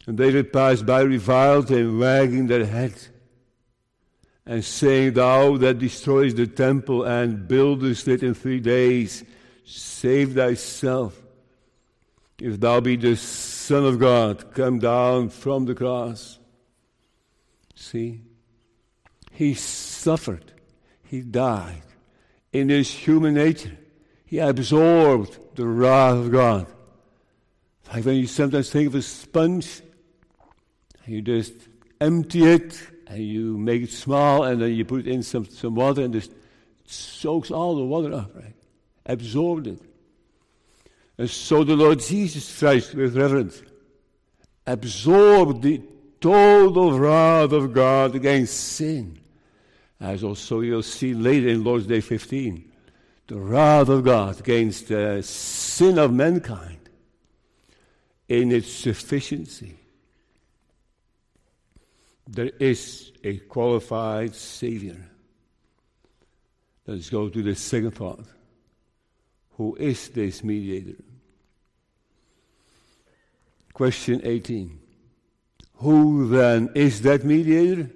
And 0.06 0.18
they 0.18 0.30
that 0.30 0.52
passed 0.52 0.86
by 0.86 1.00
reviled 1.00 1.70
him, 1.70 1.98
wagging 1.98 2.46
their 2.46 2.64
heads, 2.64 3.08
and 4.44 4.64
saying, 4.64 5.14
Thou 5.14 5.56
that 5.56 5.78
destroyest 5.78 6.36
the 6.36 6.46
temple 6.46 7.04
and 7.04 7.48
buildest 7.48 8.06
it 8.08 8.22
in 8.22 8.34
three 8.34 8.60
days, 8.60 9.24
save 9.66 10.34
thyself. 10.34 11.20
If 12.40 12.58
thou 12.60 12.80
be 12.80 12.96
the 12.96 13.16
Son 13.16 13.84
of 13.84 13.98
God, 13.98 14.54
come 14.54 14.78
down 14.78 15.28
from 15.28 15.66
the 15.66 15.74
cross. 15.74 16.38
See, 17.74 18.22
he 19.32 19.52
suffered, 19.52 20.52
he 21.04 21.20
died 21.20 21.82
in 22.52 22.70
his 22.70 22.90
human 22.90 23.34
nature 23.34 23.76
he 24.26 24.40
absorbed 24.40 25.38
the 25.54 25.66
wrath 25.66 26.16
of 26.16 26.32
God. 26.32 26.66
Like 27.92 28.04
when 28.04 28.16
you 28.16 28.26
sometimes 28.26 28.70
think 28.70 28.88
of 28.88 28.96
a 28.96 29.02
sponge, 29.02 29.82
you 31.06 31.22
just 31.22 31.54
empty 32.00 32.44
it 32.44 32.76
and 33.06 33.22
you 33.22 33.56
make 33.56 33.82
it 33.82 33.92
small 33.92 34.42
and 34.42 34.60
then 34.60 34.74
you 34.74 34.84
put 34.84 35.06
in 35.06 35.22
some, 35.22 35.44
some 35.44 35.76
water 35.76 36.02
and 36.02 36.12
just 36.12 36.32
soaks 36.86 37.52
all 37.52 37.76
the 37.76 37.84
water 37.84 38.12
up, 38.12 38.34
right? 38.34 38.55
Absorbed 39.06 39.68
it. 39.68 39.80
And 41.18 41.30
so 41.30 41.64
the 41.64 41.76
Lord 41.76 42.00
Jesus 42.00 42.58
Christ, 42.58 42.94
with 42.94 43.16
reverence, 43.16 43.62
absorbed 44.66 45.62
the 45.62 45.80
total 46.20 46.98
wrath 46.98 47.52
of 47.52 47.72
God 47.72 48.14
against 48.14 48.54
sin. 48.54 49.18
As 50.00 50.22
also 50.22 50.60
you'll 50.60 50.82
see 50.82 51.14
later 51.14 51.48
in 51.48 51.64
Lord's 51.64 51.86
Day 51.86 52.00
15 52.00 52.72
the 53.28 53.36
wrath 53.36 53.88
of 53.88 54.04
God 54.04 54.38
against 54.38 54.88
the 54.88 55.22
sin 55.22 55.98
of 55.98 56.12
mankind 56.12 56.78
in 58.28 58.52
its 58.52 58.70
sufficiency. 58.70 59.76
There 62.28 62.50
is 62.60 63.12
a 63.24 63.38
qualified 63.38 64.34
Savior. 64.34 64.96
Let's 66.86 67.10
go 67.10 67.28
to 67.28 67.42
the 67.42 67.54
second 67.54 67.92
part. 67.92 68.20
Who 69.56 69.76
is 69.76 70.08
this 70.08 70.42
mediator? 70.42 71.02
Question 73.72 74.20
18. 74.24 74.78
Who 75.76 76.28
then 76.28 76.70
is 76.74 77.02
that 77.02 77.24
mediator? 77.24 77.90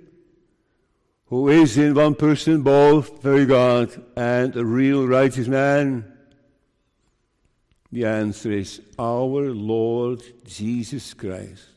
who 1.31 1.49
is 1.49 1.79
in 1.79 1.94
one 1.94 2.16
person 2.16 2.61
both 2.62 3.23
very 3.23 3.46
God 3.46 4.03
and 4.16 4.55
a 4.57 4.64
real 4.64 5.07
righteous 5.07 5.46
man. 5.46 6.05
The 7.92 8.05
answer 8.05 8.51
is 8.51 8.83
our 8.99 9.51
Lord 9.53 10.23
Jesus 10.44 11.14
Christ, 11.14 11.68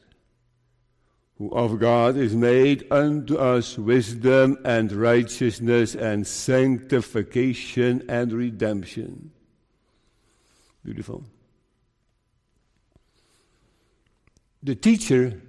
who 1.37 1.51
of 1.51 1.79
God 1.79 2.17
is 2.17 2.35
made 2.35 2.87
unto 2.91 3.35
us 3.37 3.77
wisdom 3.77 4.57
and 4.65 4.91
righteousness 4.91 5.93
and 5.93 6.25
sanctification 6.25 8.03
and 8.09 8.33
redemption. 8.33 9.32
Beautiful. 10.83 11.23
The 14.61 14.75
teacher 14.75 15.41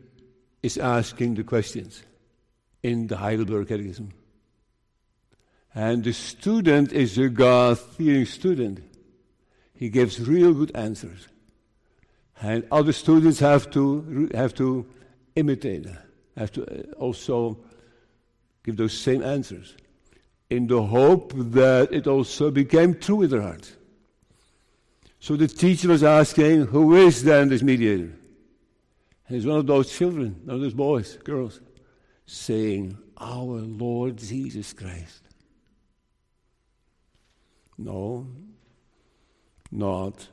is 0.62 0.78
asking 0.78 1.34
the 1.34 1.44
questions 1.44 2.02
in 2.82 3.06
the 3.06 3.16
Heidelberg 3.16 3.68
Catechism. 3.68 4.12
And 5.74 6.04
the 6.04 6.12
student 6.12 6.92
is 6.92 7.18
a 7.18 7.28
God 7.28 7.78
fearing 7.78 8.26
student. 8.26 8.82
He 9.74 9.88
gives 9.88 10.20
real 10.20 10.54
good 10.54 10.74
answers. 10.74 11.28
And 12.40 12.64
other 12.70 12.92
students 12.92 13.40
have 13.40 13.70
to, 13.70 14.30
have 14.34 14.54
to 14.54 14.86
imitate, 15.34 15.86
have 16.36 16.52
to 16.52 16.64
uh, 16.64 16.92
also 16.94 17.58
give 18.64 18.76
those 18.76 18.96
same 18.96 19.22
answers 19.22 19.74
in 20.50 20.66
the 20.66 20.82
hope 20.82 21.32
that 21.34 21.92
it 21.92 22.06
also 22.06 22.50
became 22.50 22.94
true 22.94 23.22
in 23.22 23.30
their 23.30 23.42
hearts. 23.42 23.76
So 25.24 25.36
the 25.36 25.48
teacher 25.48 25.88
was 25.88 26.04
asking, 26.04 26.66
Who 26.66 26.94
is 26.96 27.24
then 27.24 27.48
this 27.48 27.62
mediator? 27.62 28.12
And 29.26 29.36
it's 29.38 29.46
one 29.46 29.56
of 29.56 29.66
those 29.66 29.90
children, 29.90 30.38
one 30.44 30.56
of 30.56 30.60
those 30.60 30.74
boys, 30.74 31.16
girls, 31.24 31.62
saying, 32.26 32.98
Our 33.16 33.62
Lord 33.62 34.18
Jesus 34.18 34.74
Christ. 34.74 35.22
No, 37.78 38.26
not 39.72 40.28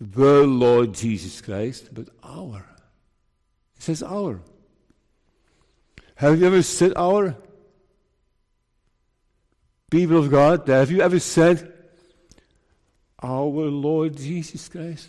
the 0.00 0.46
Lord 0.46 0.94
Jesus 0.94 1.40
Christ, 1.40 1.88
but 1.92 2.08
our. 2.22 2.64
It 3.78 3.82
says 3.82 4.00
our. 4.00 4.40
Have 6.14 6.38
you 6.38 6.46
ever 6.46 6.62
said 6.62 6.92
our? 6.94 7.34
People 9.90 10.18
of 10.18 10.30
God, 10.30 10.68
have 10.68 10.92
you 10.92 11.00
ever 11.00 11.18
said 11.18 11.79
our 13.22 13.66
Lord 13.68 14.16
Jesus 14.16 14.68
Christ? 14.68 15.08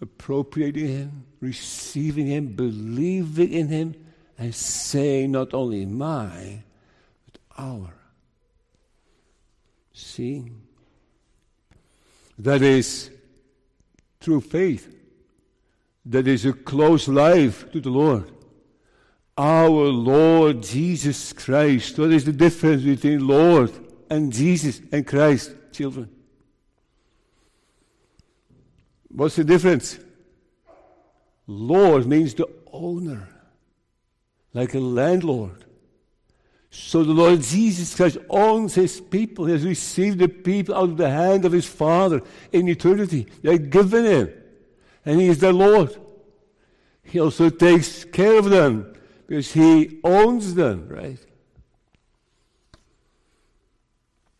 Appropriating 0.00 0.88
Him, 0.88 1.26
receiving 1.40 2.26
Him, 2.26 2.48
believing 2.48 3.52
in 3.52 3.68
Him, 3.68 3.94
and 4.38 4.54
saying 4.54 5.32
not 5.32 5.54
only 5.54 5.86
my, 5.86 6.62
but 7.24 7.40
our. 7.56 7.94
See? 9.92 10.52
That 12.38 12.60
is 12.60 13.10
true 14.20 14.40
faith. 14.40 14.94
That 16.04 16.28
is 16.28 16.44
a 16.44 16.52
close 16.52 17.08
life 17.08 17.70
to 17.72 17.80
the 17.80 17.90
Lord. 17.90 18.30
Our 19.38 19.88
Lord 19.88 20.62
Jesus 20.62 21.32
Christ. 21.32 21.98
What 21.98 22.12
is 22.12 22.24
the 22.24 22.32
difference 22.32 22.82
between 22.82 23.26
Lord 23.26 23.72
and 24.10 24.32
Jesus 24.32 24.80
and 24.92 25.06
Christ, 25.06 25.54
children? 25.72 26.10
What's 29.16 29.36
the 29.36 29.44
difference? 29.44 29.98
Lord 31.46 32.06
means 32.06 32.34
the 32.34 32.48
owner, 32.70 33.26
like 34.52 34.74
a 34.74 34.78
landlord. 34.78 35.64
So 36.68 37.02
the 37.02 37.14
Lord 37.14 37.40
Jesus 37.40 37.94
Christ 37.94 38.18
owns 38.28 38.74
his 38.74 39.00
people. 39.00 39.46
He 39.46 39.52
has 39.52 39.64
received 39.64 40.18
the 40.18 40.28
people 40.28 40.74
out 40.74 40.90
of 40.90 40.96
the 40.98 41.08
hand 41.08 41.46
of 41.46 41.52
his 41.52 41.64
Father 41.64 42.20
in 42.52 42.68
eternity. 42.68 43.26
They 43.42 43.54
are 43.54 43.58
given 43.58 44.04
him. 44.04 44.30
And 45.06 45.18
he 45.18 45.28
is 45.28 45.38
their 45.38 45.54
Lord. 45.54 45.96
He 47.02 47.18
also 47.18 47.48
takes 47.48 48.04
care 48.04 48.38
of 48.38 48.50
them 48.50 48.92
because 49.26 49.50
he 49.50 49.98
owns 50.04 50.54
them, 50.54 50.88
right? 50.90 51.24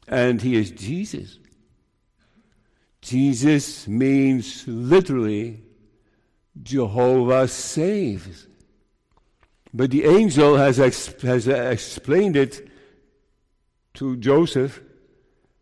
And 0.06 0.42
he 0.42 0.56
is 0.56 0.70
Jesus. 0.70 1.38
Jesus 3.06 3.86
means 3.86 4.66
literally 4.66 5.62
Jehovah 6.60 7.46
saves. 7.46 8.48
But 9.72 9.92
the 9.92 10.04
angel 10.04 10.56
has, 10.56 10.80
ex- 10.80 11.22
has 11.22 11.46
explained 11.46 12.34
it 12.34 12.68
to 13.94 14.16
Joseph 14.16 14.82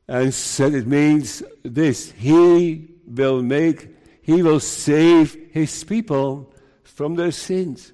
and 0.08 0.32
said 0.32 0.72
it 0.72 0.86
means 0.86 1.42
this 1.62 2.12
He 2.12 2.94
will 3.06 3.42
make, 3.42 3.94
He 4.22 4.42
will 4.42 4.60
save 4.60 5.36
His 5.52 5.84
people 5.84 6.50
from 6.82 7.14
their 7.14 7.32
sins. 7.32 7.92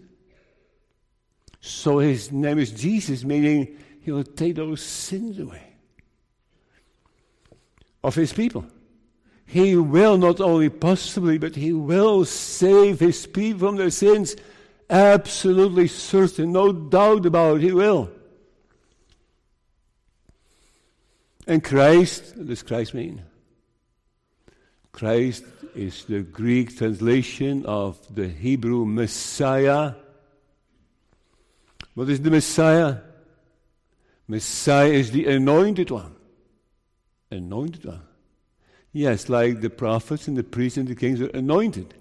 So 1.61 1.99
His 1.99 2.31
name 2.31 2.61
is 2.61 2.71
Jesus, 2.71 3.25
meaning 3.25 3.77
He 4.01 4.13
will 4.13 4.23
take 4.23 4.55
those 4.55 4.81
sins 4.81 5.41
away 5.41 5.75
of 8.05 8.15
His 8.15 8.33
people. 8.33 8.65
He 9.51 9.75
will 9.75 10.17
not 10.17 10.41
only 10.41 10.69
possibly, 10.69 11.37
but 11.39 11.57
He 11.57 11.73
will 11.73 12.25
save 12.25 13.01
His 13.01 13.27
people 13.27 13.69
from 13.69 13.77
their 13.77 13.91
sins 13.91 14.37
Absolutely 14.91 15.87
certain, 15.87 16.51
no 16.51 16.73
doubt 16.73 17.25
about 17.25 17.59
it, 17.59 17.63
He 17.63 17.73
will. 17.73 18.11
And 21.47 21.63
Christ, 21.63 22.37
what 22.37 22.49
does 22.49 22.65
Christ 22.65 22.93
mean? 22.93 23.23
Christ 24.91 25.45
is 25.77 26.05
the 26.07 26.23
Greek 26.23 26.77
translation 26.77 27.65
of 27.67 27.99
the 28.13 28.27
Hebrew 28.27 28.85
Messiah. 28.85 29.95
What 31.95 32.09
is 32.09 32.21
the 32.21 32.31
Messiah? 32.31 32.97
Messiah 34.27 34.91
is 34.91 35.13
the 35.13 35.27
anointed 35.27 35.93
one. 35.93 36.17
Anointed 37.31 37.85
one. 37.85 38.03
Yes, 38.93 39.29
like 39.29 39.61
the 39.61 39.71
prophets 39.71 40.27
and 40.27 40.37
the 40.37 40.43
priests 40.43 40.79
and 40.79 40.89
the 40.89 40.95
kings 40.95 41.21
were 41.21 41.31
anointed. 41.33 41.95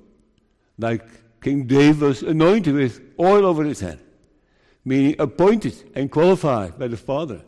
Like 0.78 1.06
King 1.41 1.65
David 1.65 2.02
was 2.02 2.23
anointed 2.23 2.73
with 2.73 3.02
oil 3.19 3.45
over 3.45 3.63
his 3.63 3.80
head, 3.80 3.99
meaning 4.84 5.15
appointed 5.19 5.91
and 5.95 6.12
qualified 6.12 6.80
by 6.80 6.88
the 6.88 6.97
Father. 6.97 7.41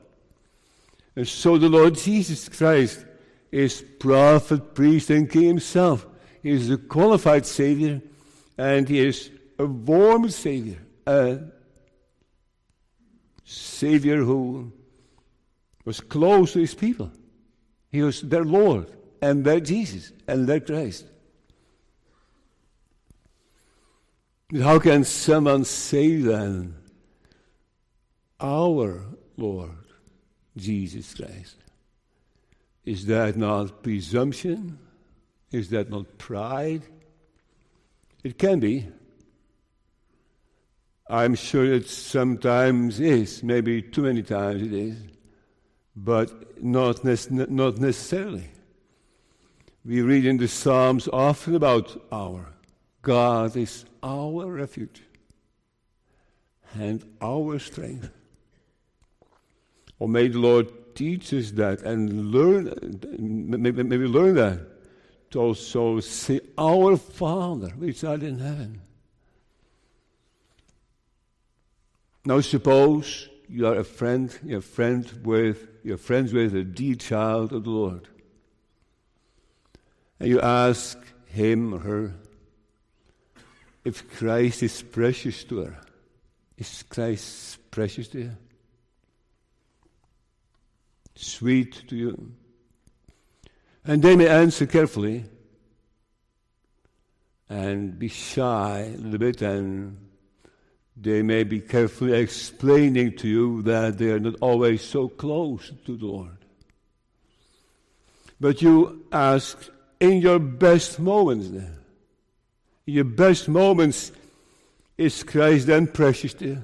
And 1.15 1.27
so 1.27 1.57
the 1.57 1.69
Lord 1.69 1.95
Jesus 1.95 2.47
Christ 2.47 3.05
is 3.51 3.83
prophet, 3.99 4.73
priest, 4.73 5.09
and 5.09 5.29
king 5.29 5.43
himself. 5.43 6.05
He 6.41 6.51
is 6.51 6.69
a 6.69 6.77
qualified 6.77 7.45
Savior, 7.45 8.01
and 8.57 8.87
he 8.87 8.99
is 8.99 9.29
a 9.59 9.65
warm 9.65 10.29
Savior, 10.29 10.77
a 11.05 11.39
Savior 13.43 14.23
who 14.23 14.71
was 15.83 15.99
close 15.99 16.53
to 16.53 16.59
his 16.59 16.73
people. 16.73 17.11
He 17.89 18.01
was 18.01 18.21
their 18.21 18.45
Lord, 18.45 18.89
and 19.21 19.45
their 19.45 19.59
Jesus, 19.59 20.11
and 20.27 20.47
their 20.47 20.59
Christ. 20.59 21.05
How 24.59 24.79
can 24.79 25.03
someone 25.03 25.63
say 25.63 26.17
then, 26.17 26.75
our 28.39 29.05
Lord 29.37 29.85
Jesus 30.57 31.13
Christ? 31.13 31.55
Is 32.83 33.05
that 33.05 33.37
not 33.37 33.83
presumption? 33.83 34.79
Is 35.51 35.69
that 35.69 35.89
not 35.89 36.17
pride? 36.17 36.81
It 38.23 38.37
can 38.37 38.59
be. 38.59 38.87
I'm 41.09 41.35
sure 41.35 41.65
it 41.65 41.89
sometimes 41.89 42.99
is, 42.99 43.43
maybe 43.43 43.81
too 43.81 44.03
many 44.03 44.23
times 44.23 44.61
it 44.61 44.73
is, 44.73 44.97
but 45.95 46.63
not, 46.63 47.03
ne- 47.03 47.45
not 47.49 47.77
necessarily. 47.77 48.49
We 49.83 50.01
read 50.01 50.25
in 50.25 50.37
the 50.37 50.47
Psalms 50.47 51.07
often 51.11 51.55
about 51.55 52.05
our. 52.11 52.47
God 53.01 53.55
is 53.55 53.85
our 54.03 54.45
refuge 54.45 55.01
and 56.75 57.03
our 57.19 57.57
strength. 57.57 58.11
Or 59.97 60.07
may 60.07 60.27
the 60.27 60.37
Lord 60.37 60.95
teach 60.95 61.33
us 61.33 61.51
that 61.51 61.81
and 61.81 62.31
learn, 62.31 62.73
maybe, 63.19 63.83
learn 63.83 64.35
that 64.35 64.59
to 65.31 65.39
also 65.39 65.99
say, 65.99 66.41
Our 66.57 66.97
Father, 66.97 67.69
which 67.69 68.03
art 68.03 68.21
in 68.21 68.39
heaven. 68.39 68.81
Now, 72.23 72.41
suppose 72.41 73.29
you 73.49 73.65
are 73.65 73.77
a 73.77 73.83
friend, 73.83 74.37
you're 74.43 74.61
friend 74.61 75.11
with, 75.23 75.67
you're 75.83 75.97
friends 75.97 76.33
with 76.33 76.55
a 76.55 76.63
dear 76.63 76.95
child 76.95 77.51
of 77.51 77.63
the 77.63 77.69
Lord. 77.69 78.07
And 80.21 80.29
you 80.29 80.39
ask 80.39 80.99
him 81.25 81.73
or 81.73 81.79
her, 81.79 82.13
if 83.83 84.07
Christ 84.19 84.61
is 84.61 84.83
precious 84.83 85.43
to 85.45 85.61
her, 85.61 85.81
is 86.59 86.83
Christ 86.87 87.57
precious 87.71 88.07
to 88.09 88.19
you? 88.19 88.31
Sweet 91.15 91.87
to 91.87 91.95
you? 91.95 92.33
And 93.83 94.03
they 94.03 94.15
may 94.15 94.27
answer 94.27 94.67
carefully 94.67 95.25
and 97.49 97.97
be 97.97 98.07
shy 98.07 98.93
a 98.93 98.97
little 98.97 99.17
bit, 99.17 99.41
and 99.41 99.97
they 100.95 101.23
may 101.23 101.45
be 101.45 101.61
carefully 101.61 102.13
explaining 102.13 103.17
to 103.17 103.27
you 103.27 103.61
that 103.63 103.97
they 103.97 104.11
are 104.11 104.19
not 104.19 104.35
always 104.39 104.83
so 104.83 105.07
close 105.07 105.71
to 105.87 105.97
the 105.97 106.05
Lord. 106.05 106.37
But 108.39 108.61
you 108.61 109.07
ask 109.11 109.57
in 110.01 110.19
your 110.19 110.39
best 110.39 110.99
moments 110.99 111.47
your 112.85 113.03
best 113.03 113.47
moments, 113.47 114.11
is 114.97 115.23
Christ 115.23 115.67
then 115.67 115.87
precious 115.87 116.33
to 116.35 116.45
you? 116.45 116.61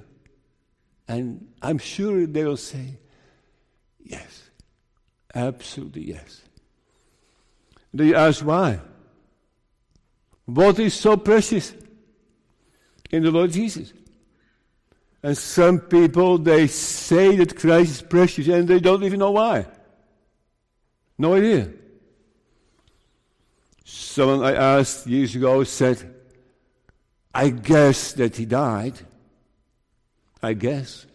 And 1.08 1.48
I'm 1.62 1.78
sure 1.78 2.26
they 2.26 2.44
will 2.44 2.58
say, 2.58 2.98
yes. 4.04 4.50
Absolutely 5.34 6.10
yes. 6.10 6.42
Do 7.96 8.04
you 8.04 8.16
ask 8.16 8.44
why? 8.44 8.80
What 10.46 10.80
is 10.80 10.94
so 10.94 11.18
precious 11.18 11.74
in 13.12 13.24
the 13.24 13.32
Lord 13.32 13.52
Jesus? 13.52 13.94
And 15.24 15.38
some 15.38 15.80
people, 15.80 16.38
they 16.38 16.68
say 16.68 17.36
that 17.38 17.58
Christ 17.58 17.92
is 17.92 18.02
precious 18.02 18.48
and 18.48 18.68
they 18.68 18.80
don't 18.80 19.04
even 19.04 19.20
know 19.20 19.32
why. 19.32 19.66
No 21.18 21.36
idea. 21.36 21.70
Someone 23.90 24.44
I 24.44 24.54
asked 24.54 25.08
years 25.08 25.34
ago 25.34 25.64
said, 25.64 26.14
I 27.34 27.50
guess 27.50 28.12
that 28.14 28.36
he 28.36 28.46
died. 28.46 29.00
I 30.44 30.52
guess. 30.52 31.06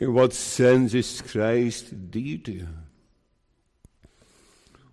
In 0.00 0.14
what 0.14 0.32
sense 0.32 0.94
is 0.94 1.20
Christ 1.20 2.10
dear 2.10 2.38
to 2.38 2.52
you? 2.52 2.68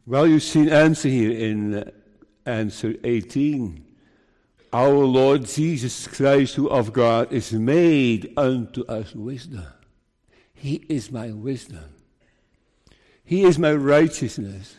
Well, 0.06 0.28
you 0.28 0.42
see 0.42 0.63
an 0.63 0.70
answer 0.70 1.08
here 1.08 1.32
in 1.32 1.74
uh, 1.74 1.92
answer 2.46 2.96
18. 3.02 3.86
Our 4.74 5.06
Lord 5.06 5.46
Jesus 5.46 6.08
Christ, 6.08 6.56
who 6.56 6.68
of 6.68 6.92
God 6.92 7.32
is 7.32 7.54
made 7.54 8.34
unto 8.36 8.84
us 8.84 9.15
wisdom. 9.15 9.65
He 10.54 10.84
is 10.89 11.10
my 11.10 11.32
wisdom. 11.32 11.86
He 13.24 13.44
is 13.44 13.58
my 13.58 13.74
righteousness. 13.74 14.76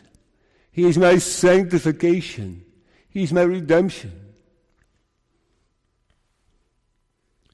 He 0.71 0.85
is 0.85 0.97
my 0.97 1.17
sanctification. 1.17 2.63
He 3.09 3.23
is 3.23 3.33
my 3.33 3.43
redemption. 3.43 4.11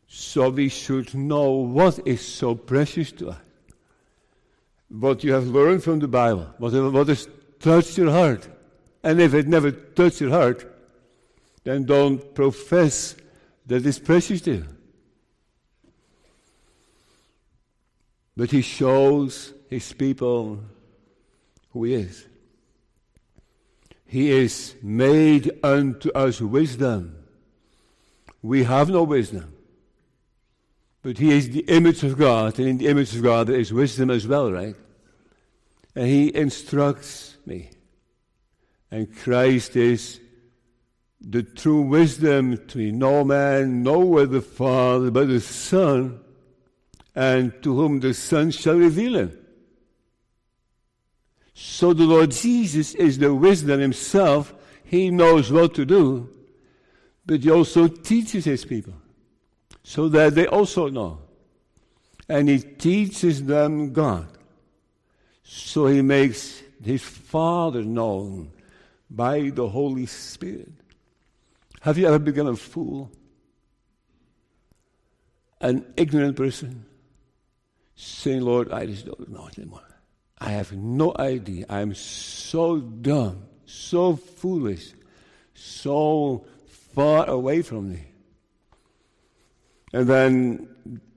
So 0.07 0.49
we 0.49 0.69
should 0.69 1.13
know 1.15 1.51
what 1.51 2.07
is 2.07 2.21
so 2.21 2.55
precious 2.55 3.11
to 3.13 3.29
us. 3.29 3.37
What 4.89 5.23
you 5.23 5.33
have 5.33 5.47
learned 5.47 5.83
from 5.83 5.99
the 5.99 6.07
Bible, 6.07 6.47
what, 6.59 6.73
what 6.73 7.07
has 7.07 7.27
touched 7.59 7.97
your 7.97 8.11
heart. 8.11 8.47
And 9.03 9.19
if 9.19 9.33
it 9.33 9.47
never 9.47 9.71
touched 9.71 10.21
your 10.21 10.29
heart, 10.29 10.73
then 11.63 11.85
don't 11.85 12.33
profess 12.33 13.15
that 13.65 13.85
it's 13.85 13.99
precious 13.99 14.41
to 14.41 14.53
you. 14.53 14.65
But 18.37 18.51
he 18.51 18.61
shows 18.61 19.53
his 19.69 19.91
people 19.91 20.63
who 21.71 21.83
he 21.83 21.95
is. 21.95 22.25
He 24.07 24.31
is 24.31 24.75
made 24.81 25.51
unto 25.61 26.09
us 26.11 26.39
wisdom. 26.39 27.15
We 28.41 28.63
have 28.63 28.89
no 28.89 29.03
wisdom. 29.03 29.53
But 31.01 31.17
he 31.17 31.31
is 31.31 31.49
the 31.49 31.65
image 31.67 32.03
of 32.03 32.17
God, 32.17 32.57
and 32.57 32.67
in 32.67 32.77
the 32.77 32.87
image 32.87 33.15
of 33.15 33.23
God 33.23 33.47
there 33.47 33.59
is 33.59 33.73
wisdom 33.73 34.09
as 34.09 34.25
well, 34.25 34.51
right? 34.51 34.75
And 35.93 36.07
he 36.07 36.33
instructs 36.33 37.37
me. 37.45 37.69
And 38.91 39.13
Christ 39.13 39.75
is 39.75 40.21
the 41.19 41.43
true 41.43 41.81
wisdom 41.81 42.65
to 42.67 42.77
me. 42.77 42.91
no 42.91 43.25
man 43.25 43.83
knoweth 43.83 44.31
the 44.31 44.41
Father 44.41 45.11
but 45.11 45.27
the 45.27 45.41
Son, 45.41 46.19
and 47.13 47.51
to 47.63 47.75
whom 47.75 47.99
the 47.99 48.13
Son 48.13 48.51
shall 48.51 48.75
reveal 48.77 49.17
him. 49.17 49.46
So 51.59 51.91
the 51.91 52.03
Lord 52.03 52.29
Jesus 52.29 52.93
is 52.93 53.17
the 53.17 53.33
wisdom 53.33 53.79
himself. 53.79 54.53
He 54.83 55.09
knows 55.09 55.51
what 55.51 55.73
to 55.73 55.85
do, 55.85 56.29
but 57.25 57.39
he 57.39 57.49
also 57.49 57.87
teaches 57.87 58.45
his 58.45 58.63
people 58.63 58.93
so 59.81 60.07
that 60.09 60.35
they 60.35 60.45
also 60.45 60.87
know. 60.89 61.17
And 62.29 62.47
he 62.47 62.59
teaches 62.59 63.43
them 63.43 63.91
God. 63.91 64.27
So 65.41 65.87
he 65.87 66.03
makes 66.03 66.61
his 66.83 67.01
Father 67.01 67.81
known 67.81 68.51
by 69.09 69.49
the 69.49 69.67
Holy 69.67 70.05
Spirit. 70.05 70.71
Have 71.81 71.97
you 71.97 72.05
ever 72.05 72.19
become 72.19 72.47
a 72.47 72.55
fool? 72.55 73.09
An 75.59 75.91
ignorant 75.97 76.35
person? 76.35 76.85
Saying, 77.95 78.41
Lord, 78.41 78.71
I 78.71 78.85
just 78.85 79.07
don't 79.07 79.27
know 79.29 79.49
anymore. 79.57 79.81
I 80.39 80.51
have 80.51 80.71
no 80.71 81.13
idea. 81.17 81.65
I'm 81.69 81.95
so 81.95 82.79
dumb, 82.79 83.43
so 83.65 84.15
foolish, 84.15 84.93
so 85.53 86.45
far 86.93 87.27
away 87.27 87.61
from 87.61 87.93
thee. 87.93 88.07
And 89.93 90.07
then 90.07 90.67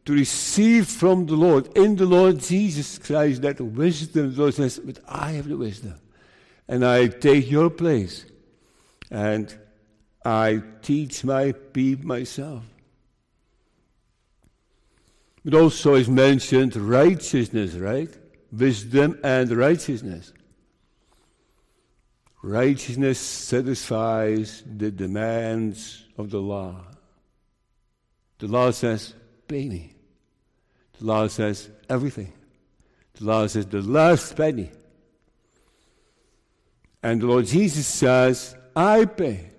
to 0.07 0.13
receive 0.13 0.89
from 0.89 1.27
the 1.27 1.35
Lord, 1.35 1.77
in 1.77 1.97
the 1.97 2.07
Lord 2.07 2.41
Jesus 2.41 2.99
Christ, 2.99 3.43
that 3.43 3.61
wisdom, 3.61 4.35
the 4.35 4.41
Lord 4.41 4.55
says, 4.55 4.79
But 4.79 4.99
I 5.07 5.33
have 5.33 5.49
the 5.49 5.57
wisdom. 5.57 5.95
And 6.67 6.85
I 6.85 7.09
take 7.09 7.51
your 7.51 7.69
place. 7.69 8.25
And 9.11 9.55
I 10.25 10.63
teach 10.83 11.25
my 11.25 11.53
people 11.53 12.07
myself. 12.07 12.65
But 15.45 15.55
also 15.55 15.95
is 15.95 16.09
mentioned 16.09 16.77
righteousness, 16.77 17.75
right? 17.75 18.11
Wisdom 18.53 19.19
and 19.23 19.51
righteousness. 19.51 20.33
Righteousness 22.43 23.19
satisfies 23.19 24.63
the 24.65 24.91
demands 24.91 26.05
of 26.17 26.31
the 26.31 26.41
law. 26.41 26.77
The 28.39 28.47
law 28.47 28.71
says, 28.71 29.15
pay 29.47 29.69
me. 29.69 29.95
The 30.99 31.05
law 31.05 31.27
says 31.29 31.69
everything. 31.89 32.33
The 33.15 33.25
law 33.25 33.47
says 33.47 33.67
the 33.67 33.83
last 33.83 34.37
penny. 34.37 34.71
And 37.03 37.21
the 37.21 37.27
Lord 37.27 37.47
Jesus 37.47 37.87
says, 37.87 38.57
I 38.75 39.05
pay. 39.05 39.51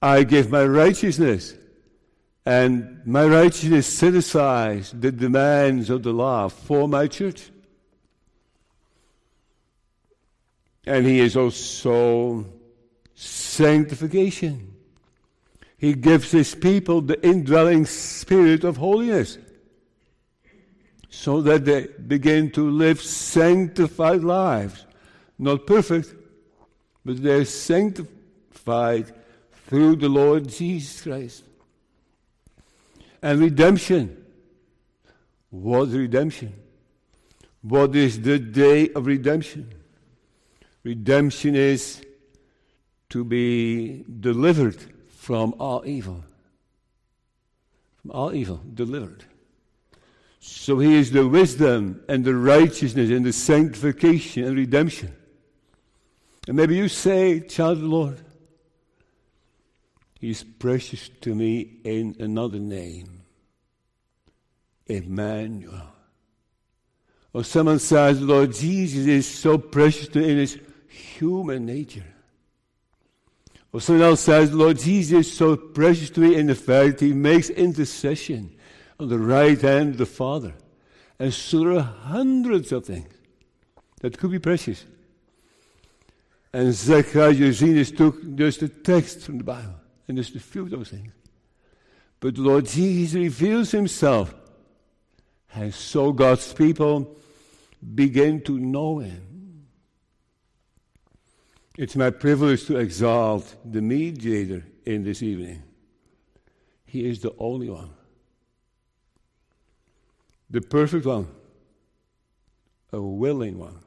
I 0.00 0.22
give 0.24 0.50
my 0.50 0.64
righteousness. 0.64 1.54
And 2.46 3.02
my 3.04 3.26
righteousness 3.26 3.86
satisfies 3.86 4.92
the 4.92 5.12
demands 5.12 5.90
of 5.90 6.02
the 6.02 6.12
law 6.12 6.48
for 6.48 6.88
my 6.88 7.06
church. 7.06 7.50
And 10.86 11.06
He 11.06 11.20
is 11.20 11.36
also 11.36 12.46
sanctification. 13.14 14.74
He 15.76 15.94
gives 15.94 16.30
His 16.30 16.54
people 16.54 17.02
the 17.02 17.24
indwelling 17.26 17.84
spirit 17.84 18.64
of 18.64 18.78
holiness 18.78 19.38
so 21.10 21.42
that 21.42 21.64
they 21.64 21.88
begin 22.06 22.50
to 22.52 22.70
live 22.70 23.02
sanctified 23.02 24.22
lives. 24.22 24.86
Not 25.38 25.66
perfect, 25.66 26.14
but 27.04 27.22
they're 27.22 27.44
sanctified 27.44 29.12
through 29.66 29.96
the 29.96 30.08
Lord 30.08 30.48
Jesus 30.48 31.02
Christ 31.02 31.44
and 33.22 33.40
redemption. 33.40 34.24
What 35.50 35.88
redemption? 35.88 36.54
What 37.62 37.94
is 37.94 38.20
the 38.20 38.38
day 38.38 38.90
of 38.90 39.06
redemption? 39.06 39.72
Redemption 40.82 41.54
is 41.54 42.02
to 43.10 43.24
be 43.24 44.04
delivered 44.20 44.78
from 45.08 45.54
all 45.58 45.84
evil. 45.84 46.24
From 48.00 48.12
all 48.12 48.32
evil, 48.32 48.62
delivered. 48.72 49.24
So 50.38 50.78
he 50.78 50.94
is 50.94 51.10
the 51.10 51.26
wisdom 51.26 52.02
and 52.08 52.24
the 52.24 52.34
righteousness 52.34 53.10
and 53.10 53.26
the 53.26 53.32
sanctification 53.32 54.44
and 54.44 54.56
redemption. 54.56 55.14
And 56.48 56.56
maybe 56.56 56.76
you 56.76 56.88
say, 56.88 57.40
child 57.40 57.72
of 57.72 57.82
the 57.82 57.88
Lord, 57.88 58.20
He's 60.20 60.44
precious 60.44 61.08
to 61.22 61.34
me 61.34 61.78
in 61.82 62.16
another 62.20 62.58
name 62.58 63.19
Emmanuel. 64.90 65.86
Or 67.32 67.44
someone 67.44 67.78
says, 67.78 68.20
Lord 68.20 68.52
Jesus 68.52 69.06
is 69.06 69.26
so 69.26 69.56
precious 69.56 70.08
to 70.08 70.22
in 70.22 70.38
his 70.38 70.58
human 70.88 71.64
nature. 71.64 72.04
Or 73.72 73.80
someone 73.80 74.04
else 74.04 74.22
says, 74.22 74.52
Lord 74.52 74.78
Jesus 74.78 75.26
is 75.26 75.36
so 75.36 75.56
precious 75.56 76.10
to 76.10 76.20
me 76.20 76.34
in 76.34 76.48
the 76.48 76.56
fact 76.56 76.98
that 76.98 77.06
he 77.06 77.12
makes 77.12 77.50
intercession 77.50 78.50
on 78.98 79.08
the 79.08 79.18
right 79.18 79.60
hand 79.60 79.90
of 79.90 79.98
the 79.98 80.06
Father. 80.06 80.54
And 81.18 81.32
so 81.32 81.60
there 81.60 81.72
are 81.74 81.80
hundreds 81.82 82.72
of 82.72 82.84
things 82.84 83.12
That 84.00 84.18
could 84.18 84.30
be 84.30 84.38
precious. 84.38 84.84
And 86.52 86.72
Zechariah 86.72 87.34
Ursinus 87.34 87.96
took 87.96 88.34
just 88.34 88.60
the 88.60 88.68
text 88.68 89.20
from 89.20 89.38
the 89.38 89.44
Bible 89.44 89.74
and 90.08 90.16
just 90.16 90.34
a 90.34 90.40
few 90.40 90.62
of 90.62 90.70
those 90.70 90.88
things. 90.88 91.12
But 92.18 92.38
Lord 92.38 92.66
Jesus 92.66 93.14
reveals 93.14 93.70
himself. 93.70 94.34
And 95.54 95.74
so 95.74 96.12
God's 96.12 96.52
people 96.52 97.16
begin 97.94 98.40
to 98.42 98.58
know 98.58 98.98
him. 98.98 99.66
It's 101.76 101.96
my 101.96 102.10
privilege 102.10 102.66
to 102.66 102.76
exalt 102.76 103.56
the 103.64 103.80
mediator 103.80 104.64
in 104.84 105.02
this 105.02 105.22
evening. 105.22 105.62
He 106.84 107.08
is 107.08 107.20
the 107.20 107.32
only 107.38 107.70
one, 107.70 107.90
the 110.50 110.60
perfect 110.60 111.06
one, 111.06 111.28
a 112.92 113.00
willing 113.00 113.58
one. 113.58 113.78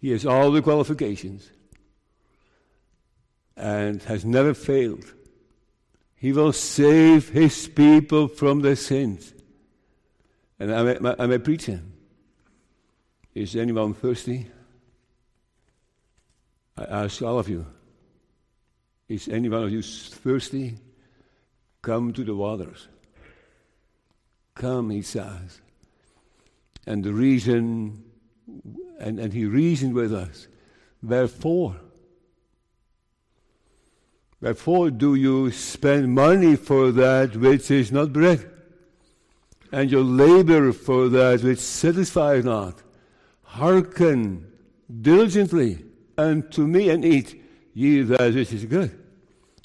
He 0.00 0.10
has 0.10 0.26
all 0.26 0.50
the 0.50 0.62
qualifications 0.62 1.50
and 3.56 4.02
has 4.02 4.24
never 4.24 4.52
failed. 4.52 5.14
He 6.16 6.32
will 6.32 6.52
save 6.52 7.30
his 7.30 7.68
people 7.68 8.28
from 8.28 8.60
their 8.60 8.76
sins. 8.76 9.32
And 10.58 10.70
am 10.70 11.06
I, 11.06 11.14
am 11.22 11.32
I 11.32 11.38
preaching? 11.38 11.92
Is 13.34 13.54
anyone 13.54 13.92
thirsty? 13.92 14.50
I 16.76 16.84
ask 16.84 17.20
all 17.22 17.38
of 17.38 17.48
you. 17.48 17.66
Is 19.08 19.28
any 19.28 19.48
one 19.48 19.64
of 19.64 19.70
you 19.70 19.82
thirsty? 19.82 20.78
Come 21.82 22.12
to 22.14 22.24
the 22.24 22.34
waters. 22.34 22.88
Come, 24.54 24.90
he 24.90 25.02
says. 25.02 25.60
And 26.86 27.04
the 27.04 27.12
reason, 27.12 28.04
and, 28.98 29.20
and 29.20 29.32
he 29.32 29.44
reasoned 29.44 29.94
with 29.94 30.12
us. 30.12 30.48
Wherefore? 31.02 31.76
Wherefore 34.40 34.90
do 34.90 35.14
you 35.14 35.50
spend 35.50 36.14
money 36.14 36.56
for 36.56 36.90
that 36.92 37.36
which 37.36 37.70
is 37.70 37.92
not 37.92 38.12
bread? 38.12 38.50
And 39.72 39.90
you 39.90 40.02
labor 40.02 40.72
for 40.72 41.08
that 41.08 41.42
which 41.42 41.58
satisfies 41.58 42.44
not? 42.44 42.82
Hearken 43.42 44.50
diligently 45.00 45.84
unto 46.16 46.66
me 46.66 46.90
and 46.90 47.04
eat 47.04 47.42
ye 47.74 48.02
that 48.02 48.34
which 48.34 48.52
is 48.52 48.64
good. 48.64 48.96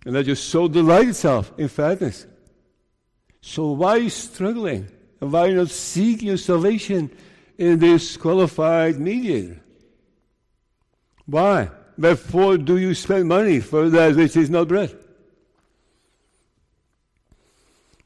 And 0.05 0.13
let 0.15 0.25
your 0.25 0.35
soul 0.35 0.67
delight 0.67 1.09
itself 1.09 1.53
in 1.57 1.67
fatness. 1.67 2.25
So 3.41 3.71
why 3.71 3.91
are 3.91 3.99
you 3.99 4.09
struggling? 4.09 4.89
And 5.19 5.31
why 5.31 5.51
not 5.51 5.69
seeking 5.69 6.29
your 6.29 6.37
salvation 6.37 7.11
in 7.57 7.79
this 7.79 8.17
qualified 8.17 8.99
mediator? 8.99 9.59
Why? 11.25 11.69
Wherefore 11.97 12.57
do 12.57 12.77
you 12.77 12.95
spend 12.95 13.27
money 13.27 13.59
for 13.59 13.89
that 13.89 14.15
which 14.15 14.35
is 14.35 14.49
not 14.49 14.67
bread? 14.67 14.97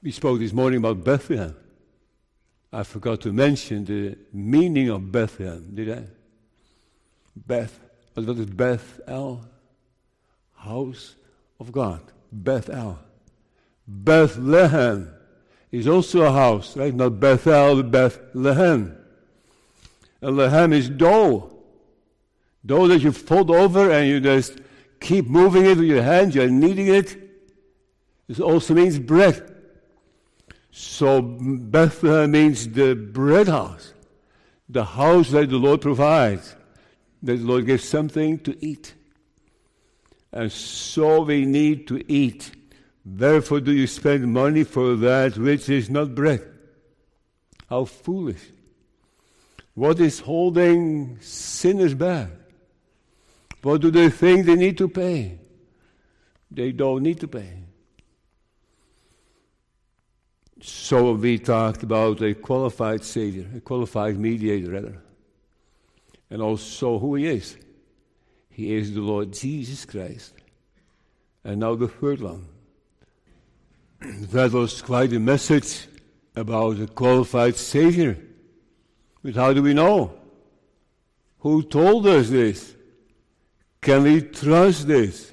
We 0.04 0.12
spoke 0.12 0.40
this 0.40 0.54
morning 0.54 0.80
about 0.80 1.04
Bethlehem. 1.04 1.56
I 2.76 2.84
forgot 2.84 3.22
to 3.22 3.32
mention 3.32 3.86
the 3.86 4.18
meaning 4.34 4.90
of 4.90 5.10
Bethlehem, 5.10 5.72
did 5.74 5.98
I? 5.98 6.04
Beth. 7.34 7.80
What 8.16 8.38
is 8.38 8.48
Beth 8.48 9.00
El? 9.08 9.46
House 10.56 11.16
of 11.58 11.72
God. 11.72 12.02
Bethel. 12.34 13.00
Bethlehem 13.88 15.10
is 15.72 15.88
also 15.88 16.24
a 16.24 16.32
house, 16.34 16.76
right? 16.76 16.94
Not 16.94 17.18
Bethel, 17.18 17.82
but 17.82 17.92
Bethlehem. 17.92 18.98
And 20.20 20.36
Lehem 20.36 20.74
is 20.74 20.90
dough. 20.90 21.58
Dough 22.66 22.88
that 22.90 23.00
you 23.00 23.14
fold 23.14 23.52
over 23.52 23.90
and 23.90 24.06
you 24.10 24.20
just 24.20 24.60
keep 25.00 25.28
moving 25.28 25.66
it 25.66 25.78
with 25.78 25.88
your 25.88 26.04
hands, 26.04 26.36
you're 26.36 26.50
kneading 26.50 26.88
it. 26.88 27.16
It 28.28 28.42
also 28.42 28.74
means 28.74 29.00
bread. 29.00 29.55
So 30.78 31.22
Bethlehem 31.22 32.32
means 32.32 32.68
the 32.68 32.96
bread 32.96 33.48
house, 33.48 33.94
the 34.68 34.84
house 34.84 35.30
that 35.30 35.50
the 35.50 35.56
Lord 35.56 35.80
provides, 35.80 36.54
that 37.24 37.38
the 37.38 37.46
Lord 37.46 37.66
gives 37.66 37.88
something 37.88 38.40
to 38.40 38.58
eat. 38.60 38.94
And 40.34 40.52
so 40.52 41.22
we 41.22 41.46
need 41.46 41.88
to 41.88 42.04
eat. 42.12 42.52
Therefore, 43.06 43.62
do 43.62 43.72
you 43.72 43.88
spend 43.88 44.34
money 44.34 44.66
for 44.66 44.98
that 44.98 45.38
which 45.38 45.70
is 45.70 45.90
not 45.90 46.14
bread? 46.14 46.46
How 47.70 47.86
foolish. 47.86 48.44
What 49.76 50.02
is 50.02 50.20
holding 50.20 51.22
sinners 51.22 51.94
back? 51.94 52.32
What 53.62 53.80
do 53.80 53.92
they 53.92 54.10
think 54.10 54.46
they 54.46 54.56
need 54.56 54.78
to 54.80 54.90
pay? 54.90 55.40
They 56.52 56.74
don't 56.74 57.02
need 57.02 57.22
to 57.22 57.30
pay. 57.30 57.65
So 60.68 61.12
we 61.12 61.38
talked 61.38 61.84
about 61.84 62.24
a 62.24 62.34
qualified 62.34 63.04
Savior, 63.04 63.46
a 63.56 63.60
qualified 63.60 64.18
mediator, 64.18 64.72
rather. 64.72 65.00
And 66.32 66.42
also 66.42 66.98
who 66.98 67.14
he 67.14 67.28
is. 67.28 67.56
He 68.50 68.74
is 68.74 68.92
the 68.92 69.02
Lord 69.02 69.32
Jesus 69.32 69.86
Christ. 69.86 70.34
And 71.44 71.60
now 71.60 71.76
the 71.76 71.88
third 71.88 72.20
one. 72.20 72.48
that 74.02 74.54
was 74.54 74.82
quite 74.82 75.14
a 75.14 75.20
message 75.20 75.88
about 76.36 76.80
a 76.80 76.88
qualified 76.88 77.58
Savior. 77.58 78.18
But 79.24 79.36
how 79.36 79.54
do 79.54 79.62
we 79.62 79.76
know? 79.76 80.18
Who 81.42 81.62
told 81.62 82.08
us 82.08 82.32
this? 82.32 82.76
Can 83.82 84.02
we 84.02 84.22
trust 84.24 84.88
this? 84.88 85.32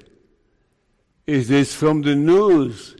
Is 1.25 1.47
this 1.47 1.73
from 1.73 2.03
the 2.03 2.13
news? 2.13 2.97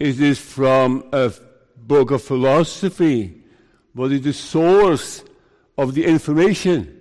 Is 0.00 0.16
this 0.16 0.40
from 0.40 1.04
a 1.12 1.30
book 1.76 2.10
of 2.10 2.22
philosophy? 2.22 3.42
What 3.92 4.10
is 4.12 4.22
the 4.22 4.32
source 4.32 5.22
of 5.76 5.92
the 5.94 6.06
information? 6.06 6.98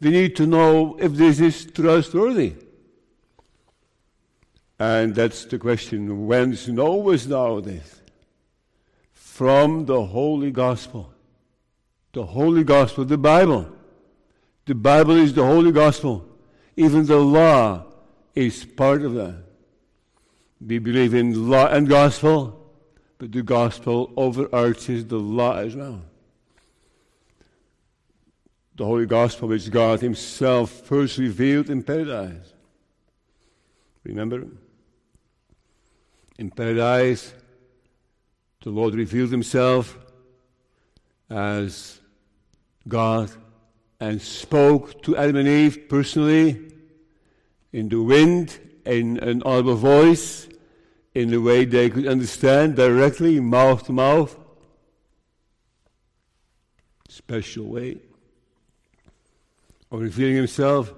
We 0.00 0.10
need 0.10 0.34
to 0.36 0.46
know 0.46 0.96
if 0.98 1.12
this 1.12 1.38
is 1.38 1.64
trustworthy. 1.64 2.54
And 4.80 5.14
that's 5.14 5.44
the 5.44 5.60
question 5.60 6.26
whence 6.26 6.66
knowest 6.66 7.28
thou 7.28 7.60
this? 7.60 8.02
From 9.12 9.86
the 9.86 10.04
Holy 10.04 10.50
Gospel. 10.50 11.12
The 12.12 12.26
Holy 12.26 12.64
Gospel, 12.64 13.04
the 13.04 13.16
Bible. 13.16 13.68
The 14.66 14.74
Bible 14.74 15.16
is 15.16 15.32
the 15.34 15.44
Holy 15.44 15.70
Gospel. 15.70 16.26
Even 16.76 17.06
the 17.06 17.18
law 17.18 17.84
is 18.34 18.64
part 18.64 19.02
of 19.02 19.14
that. 19.14 19.43
We 20.66 20.78
believe 20.78 21.14
in 21.14 21.48
law 21.50 21.66
and 21.66 21.88
gospel, 21.88 22.58
but 23.18 23.32
the 23.32 23.42
gospel 23.42 24.12
overarches 24.16 25.06
the 25.06 25.18
law 25.18 25.56
as 25.56 25.76
well 25.76 26.02
the 28.76 28.84
Holy 28.84 29.06
Gospel 29.06 29.48
which 29.48 29.70
God 29.70 30.00
Himself 30.00 30.70
first 30.70 31.18
revealed 31.18 31.70
in 31.70 31.82
paradise. 31.82 32.52
Remember? 34.02 34.46
In 36.38 36.50
paradise, 36.50 37.32
the 38.62 38.70
Lord 38.70 38.94
revealed 38.94 39.30
Himself 39.30 39.96
as 41.30 42.00
God 42.88 43.30
and 44.00 44.20
spoke 44.20 45.02
to 45.04 45.16
Adam 45.16 45.36
and 45.36 45.48
Eve 45.48 45.88
personally 45.88 46.72
in 47.72 47.88
the 47.88 48.02
wind, 48.02 48.58
in 48.84 49.18
an 49.18 49.42
audible 49.44 49.76
voice, 49.76 50.48
in 51.14 51.32
a 51.32 51.40
way 51.40 51.64
they 51.64 51.88
could 51.90 52.06
understand 52.06 52.76
directly, 52.76 53.40
mouth 53.40 53.86
to 53.86 53.92
mouth. 53.92 54.36
Special 57.08 57.66
way 57.66 57.98
of 59.90 60.00
revealing 60.00 60.36
himself, 60.36 60.92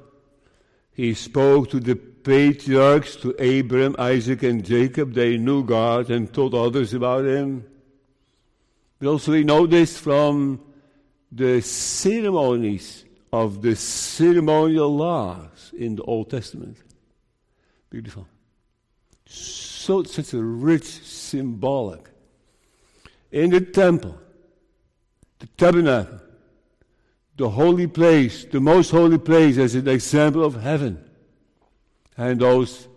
he 0.92 1.12
spoke 1.12 1.68
to 1.70 1.78
the 1.78 1.94
patriarchs, 1.94 3.16
to 3.16 3.36
Abraham, 3.38 3.94
Isaac, 3.98 4.42
and 4.42 4.64
Jacob. 4.64 5.12
They 5.12 5.36
knew 5.36 5.62
God 5.62 6.10
and 6.10 6.32
told 6.32 6.54
others 6.54 6.94
about 6.94 7.26
him. 7.26 7.66
But 8.98 9.08
also 9.08 9.32
we 9.32 9.44
know 9.44 9.66
this 9.66 9.98
from 9.98 10.60
the 11.30 11.60
ceremonies 11.60 13.04
of 13.32 13.60
the 13.60 13.76
ceremonial 13.76 14.96
laws 14.96 15.72
in 15.76 15.96
the 15.96 16.02
Old 16.02 16.30
Testament. 16.30 16.78
Beautiful. 17.90 18.26
So 19.86 20.02
such 20.02 20.32
a 20.32 20.42
rich 20.42 20.82
symbolic. 20.82 22.10
In 23.30 23.50
the 23.50 23.60
temple, 23.60 24.18
the 25.38 25.46
tabernacle, 25.46 26.18
the 27.36 27.48
holy 27.48 27.86
place, 27.86 28.46
the 28.46 28.58
most 28.58 28.90
holy 28.90 29.18
place, 29.18 29.58
as 29.58 29.76
an 29.76 29.86
example 29.86 30.42
of 30.44 30.60
heaven. 30.60 31.08
And 32.16 32.40
those 32.40 32.88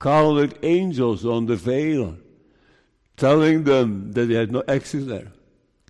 colored 0.00 0.58
angels 0.64 1.24
on 1.24 1.46
the 1.46 1.54
veil 1.54 2.16
telling 3.16 3.62
them 3.62 4.10
that 4.10 4.26
they 4.26 4.34
had 4.34 4.50
no 4.50 4.64
access 4.66 5.04
there. 5.04 5.30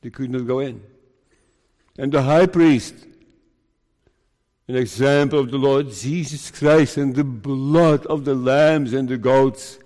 They 0.02 0.10
could 0.10 0.28
not 0.28 0.46
go 0.46 0.58
in. 0.58 0.82
and 1.96 2.12
the 2.12 2.20
high 2.20 2.48
priest. 2.48 2.94
An 4.68 4.76
example 4.76 5.38
of 5.38 5.50
the 5.50 5.56
Lord 5.56 5.90
Jesus 5.90 6.50
Christ 6.50 6.98
and 6.98 7.14
the 7.14 7.24
blood 7.24 8.04
of 8.04 8.26
the 8.26 8.34
lambs 8.34 8.92
and 8.92 9.08
the 9.08 9.16
goats 9.16 9.78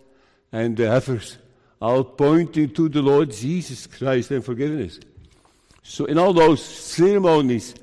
and 0.52 0.76
the 0.76 0.90
heifers, 0.90 1.38
all 1.80 2.04
pointing 2.04 2.70
to 2.70 2.88
the 2.88 3.02
Lord 3.02 3.30
Jesus 3.30 3.86
Christ 3.86 4.30
and 4.30 4.44
forgiveness. 4.44 5.00
So, 5.82 6.04
in 6.04 6.18
all 6.18 6.32
those 6.32 6.62
ceremonies 6.62 7.74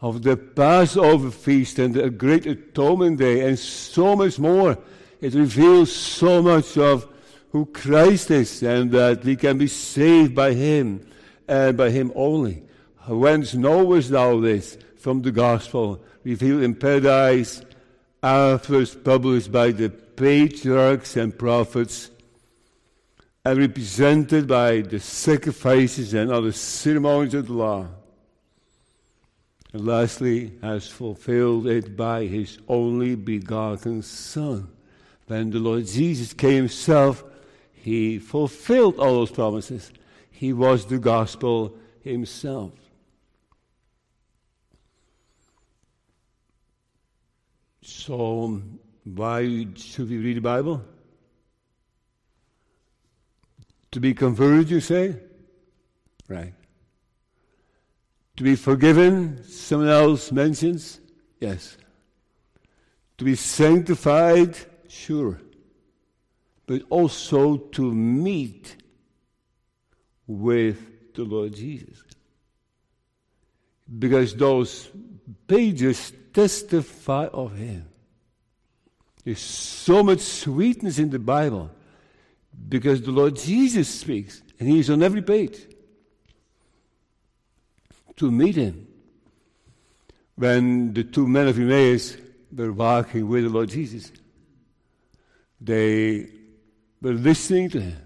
of 0.00 0.22
the 0.22 0.36
Passover 0.36 1.30
feast 1.30 1.78
and 1.78 1.94
the 1.94 2.10
Great 2.10 2.46
Atonement 2.46 3.18
Day, 3.18 3.46
and 3.48 3.58
so 3.58 4.16
much 4.16 4.38
more, 4.38 4.78
it 5.20 5.34
reveals 5.34 5.94
so 5.94 6.40
much 6.40 6.78
of 6.78 7.06
who 7.52 7.66
Christ 7.66 8.30
is 8.30 8.62
and 8.62 8.90
that 8.92 9.24
we 9.24 9.36
can 9.36 9.58
be 9.58 9.66
saved 9.66 10.34
by 10.34 10.54
Him 10.54 11.06
and 11.48 11.76
by 11.76 11.90
Him 11.90 12.12
only. 12.14 12.62
Whence 13.06 13.54
knowest 13.54 14.10
thou 14.10 14.40
this? 14.40 14.78
From 14.96 15.22
the 15.22 15.32
gospel 15.32 16.02
revealed 16.24 16.62
in 16.62 16.74
paradise, 16.74 17.62
afterwards 18.22 18.94
published 18.94 19.50
by 19.50 19.70
the 19.70 19.88
patriarchs 20.16 21.16
and 21.16 21.36
prophets, 21.38 22.10
and 23.44 23.58
represented 23.58 24.46
by 24.46 24.80
the 24.82 25.00
sacrifices 25.00 26.14
and 26.14 26.30
other 26.30 26.52
ceremonies 26.52 27.34
of 27.34 27.46
the 27.46 27.52
law. 27.52 27.86
And 29.72 29.86
lastly, 29.86 30.52
has 30.62 30.88
fulfilled 30.88 31.66
it 31.66 31.96
by 31.96 32.26
his 32.26 32.58
only 32.68 33.14
begotten 33.14 34.02
Son. 34.02 34.68
When 35.26 35.50
the 35.50 35.60
Lord 35.60 35.86
Jesus 35.86 36.32
came 36.32 36.56
himself, 36.56 37.24
he 37.72 38.18
fulfilled 38.18 38.98
all 38.98 39.14
those 39.14 39.30
promises. 39.30 39.92
He 40.30 40.52
was 40.52 40.86
the 40.86 40.98
gospel 40.98 41.76
himself. 42.02 42.72
So, 47.82 48.60
why 49.04 49.66
should 49.76 50.10
we 50.10 50.18
read 50.18 50.36
the 50.36 50.40
Bible? 50.40 50.82
To 53.92 54.00
be 54.00 54.14
converted, 54.14 54.70
you 54.70 54.80
say? 54.80 55.16
Right. 56.28 56.54
To 58.36 58.44
be 58.44 58.56
forgiven, 58.56 59.42
someone 59.44 59.88
else 59.88 60.30
mentions? 60.30 61.00
Yes. 61.40 61.76
To 63.18 63.24
be 63.24 63.34
sanctified? 63.34 64.56
Sure. 64.88 65.40
But 66.66 66.82
also 66.88 67.56
to 67.56 67.92
meet 67.92 68.76
with 70.26 71.14
the 71.14 71.24
Lord 71.24 71.54
Jesus. 71.54 72.02
Because 73.98 74.34
those 74.34 74.88
pages 75.48 76.12
testify 76.32 77.26
of 77.26 77.56
Him. 77.56 77.89
There's 79.30 79.38
so 79.38 80.02
much 80.02 80.18
sweetness 80.18 80.98
in 80.98 81.10
the 81.10 81.20
Bible 81.20 81.70
because 82.68 83.00
the 83.00 83.12
Lord 83.12 83.36
Jesus 83.36 83.88
speaks, 83.88 84.42
and 84.58 84.68
He 84.68 84.80
is 84.80 84.90
on 84.90 85.04
every 85.04 85.22
page. 85.22 85.68
To 88.16 88.28
meet 88.28 88.56
Him. 88.56 88.88
When 90.34 90.94
the 90.94 91.04
two 91.04 91.28
men 91.28 91.46
of 91.46 91.60
Emmaus 91.60 92.16
were 92.52 92.72
walking 92.72 93.28
with 93.28 93.44
the 93.44 93.50
Lord 93.50 93.68
Jesus, 93.68 94.10
they 95.60 96.28
were 97.00 97.12
listening 97.12 97.70
to 97.70 97.80
Him. 97.80 98.02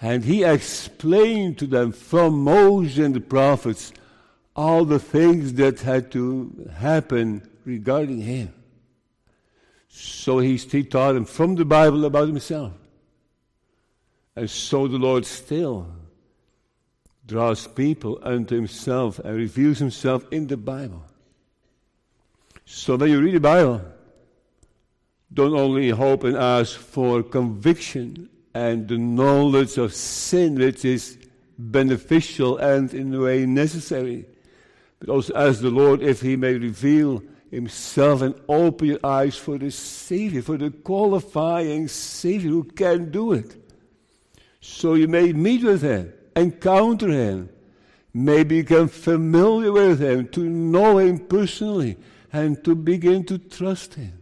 And 0.00 0.24
He 0.24 0.44
explained 0.44 1.58
to 1.58 1.66
them 1.66 1.92
from 1.92 2.42
Moses 2.42 3.04
and 3.04 3.14
the 3.14 3.20
prophets 3.20 3.92
all 4.54 4.86
the 4.86 4.98
things 4.98 5.52
that 5.52 5.80
had 5.80 6.10
to 6.12 6.70
happen 6.78 7.46
regarding 7.66 8.22
him. 8.22 8.54
So 9.88 10.38
he, 10.38 10.56
he 10.56 10.84
taught 10.84 11.12
them 11.12 11.24
from 11.24 11.54
the 11.54 11.64
Bible 11.64 12.04
about 12.04 12.28
himself. 12.28 12.72
And 14.34 14.50
so 14.50 14.86
the 14.86 14.98
Lord 14.98 15.24
still 15.24 15.86
draws 17.26 17.66
people 17.66 18.18
unto 18.22 18.54
himself 18.54 19.18
and 19.18 19.36
reveals 19.36 19.78
himself 19.78 20.24
in 20.30 20.46
the 20.46 20.56
Bible. 20.56 21.02
So 22.64 22.96
when 22.96 23.10
you 23.10 23.20
read 23.20 23.34
the 23.34 23.40
Bible, 23.40 23.82
don't 25.32 25.54
only 25.54 25.90
hope 25.90 26.24
and 26.24 26.36
ask 26.36 26.76
for 26.76 27.22
conviction 27.22 28.28
and 28.54 28.88
the 28.88 28.98
knowledge 28.98 29.78
of 29.78 29.94
sin, 29.94 30.56
which 30.56 30.84
is 30.84 31.18
beneficial 31.58 32.58
and 32.58 32.92
in 32.92 33.14
a 33.14 33.20
way 33.20 33.46
necessary 33.46 34.26
but 34.98 35.08
also 35.08 35.34
ask 35.34 35.60
the 35.60 35.70
Lord 35.70 36.02
if 36.02 36.20
He 36.20 36.36
may 36.36 36.54
reveal 36.54 37.22
Himself 37.50 38.22
and 38.22 38.34
open 38.48 38.88
your 38.88 38.98
eyes 39.04 39.36
for 39.36 39.58
the 39.58 39.70
Savior, 39.70 40.42
for 40.42 40.56
the 40.56 40.70
qualifying 40.70 41.88
Savior 41.88 42.50
who 42.50 42.64
can 42.64 43.10
do 43.10 43.32
it. 43.32 43.56
So 44.60 44.94
you 44.94 45.06
may 45.08 45.32
meet 45.32 45.62
with 45.62 45.82
Him, 45.82 46.12
encounter 46.34 47.08
Him, 47.08 47.50
maybe 48.12 48.62
become 48.62 48.88
familiar 48.88 49.72
with 49.72 50.00
Him, 50.00 50.28
to 50.28 50.40
know 50.40 50.98
Him 50.98 51.20
personally, 51.20 51.96
and 52.32 52.62
to 52.64 52.74
begin 52.74 53.24
to 53.26 53.38
trust 53.38 53.94
Him. 53.94 54.12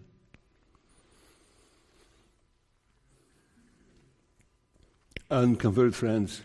Unconverted 5.30 5.94
friends 5.94 6.42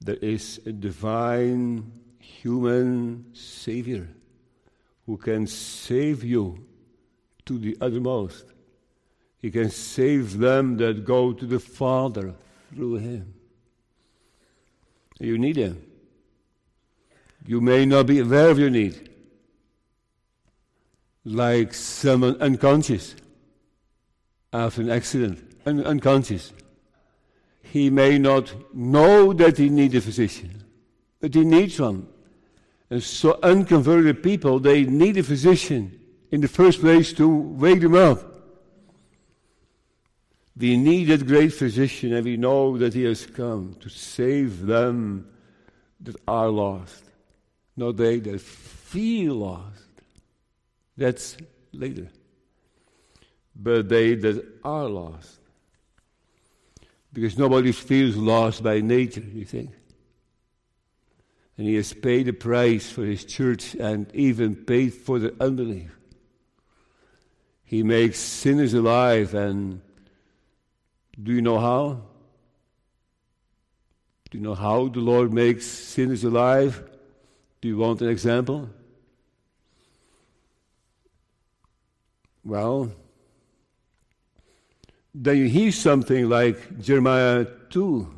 there 0.00 0.16
is 0.16 0.58
a 0.64 0.72
divine 0.72 1.92
human 2.18 3.26
Savior 3.34 4.08
who 5.10 5.16
can 5.16 5.44
save 5.44 6.22
you 6.22 6.64
to 7.44 7.58
the 7.58 7.76
uttermost. 7.80 8.44
He 9.38 9.50
can 9.50 9.68
save 9.68 10.38
them 10.38 10.76
that 10.76 11.04
go 11.04 11.32
to 11.32 11.46
the 11.46 11.58
Father 11.58 12.32
through 12.72 12.98
Him. 12.98 13.34
You 15.18 15.36
need 15.36 15.56
Him. 15.56 15.84
You 17.44 17.60
may 17.60 17.86
not 17.86 18.06
be 18.06 18.20
aware 18.20 18.50
of 18.50 18.60
your 18.60 18.70
need, 18.70 19.10
like 21.24 21.74
someone 21.74 22.40
unconscious 22.40 23.16
after 24.52 24.80
an 24.80 24.90
accident, 24.90 25.56
un- 25.66 25.84
unconscious 25.84 26.52
he 27.62 27.90
may 27.90 28.16
not 28.16 28.54
know 28.72 29.32
that 29.32 29.58
he 29.58 29.70
needs 29.70 29.96
a 29.96 30.00
physician, 30.00 30.62
but 31.20 31.34
he 31.34 31.44
needs 31.44 31.80
one. 31.80 32.06
And 32.90 33.02
so 33.02 33.38
unconverted 33.42 34.22
people, 34.22 34.58
they 34.58 34.84
need 34.84 35.16
a 35.16 35.22
physician 35.22 35.98
in 36.30 36.40
the 36.40 36.48
first 36.48 36.80
place 36.80 37.12
to 37.14 37.28
wake 37.28 37.80
them 37.80 37.94
up. 37.94 38.24
We 40.56 40.76
need 40.76 41.04
that 41.04 41.26
great 41.26 41.52
physician, 41.54 42.12
and 42.12 42.24
we 42.24 42.36
know 42.36 42.76
that 42.76 42.92
he 42.92 43.04
has 43.04 43.24
come 43.24 43.76
to 43.80 43.88
save 43.88 44.66
them 44.66 45.28
that 46.00 46.16
are 46.26 46.48
lost, 46.48 47.04
not 47.76 47.96
they 47.96 48.18
that 48.18 48.40
feel 48.40 49.36
lost. 49.36 49.88
That's 50.96 51.36
later. 51.72 52.08
But 53.54 53.88
they 53.88 54.16
that 54.16 54.44
are 54.64 54.88
lost. 54.88 55.38
Because 57.12 57.38
nobody 57.38 57.72
feels 57.72 58.16
lost 58.16 58.62
by 58.62 58.80
nature, 58.80 59.20
you 59.20 59.44
think. 59.44 59.70
And 61.60 61.68
he 61.68 61.74
has 61.74 61.92
paid 61.92 62.26
a 62.26 62.32
price 62.32 62.88
for 62.88 63.04
his 63.04 63.22
church 63.22 63.74
and 63.74 64.10
even 64.14 64.56
paid 64.56 64.94
for 64.94 65.18
the 65.18 65.34
unbelief. 65.38 65.94
He 67.64 67.82
makes 67.82 68.18
sinners 68.18 68.72
alive, 68.72 69.34
and 69.34 69.82
do 71.22 71.34
you 71.34 71.42
know 71.42 71.58
how? 71.58 72.00
Do 74.30 74.38
you 74.38 74.42
know 74.42 74.54
how 74.54 74.88
the 74.88 75.00
Lord 75.00 75.34
makes 75.34 75.66
sinners 75.66 76.24
alive? 76.24 76.82
Do 77.60 77.68
you 77.68 77.76
want 77.76 78.00
an 78.00 78.08
example? 78.08 78.70
Well, 82.42 82.90
then 85.14 85.36
you 85.36 85.46
hear 85.50 85.72
something 85.72 86.26
like 86.26 86.80
Jeremiah 86.80 87.44
2 87.68 88.14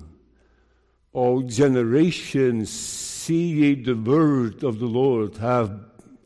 O 1.14 1.42
generations, 1.42 2.70
see 3.22 3.52
ye 3.52 3.74
the 3.74 3.94
word 3.94 4.64
of 4.64 4.80
the 4.80 4.86
Lord. 4.86 5.36
Have 5.36 5.78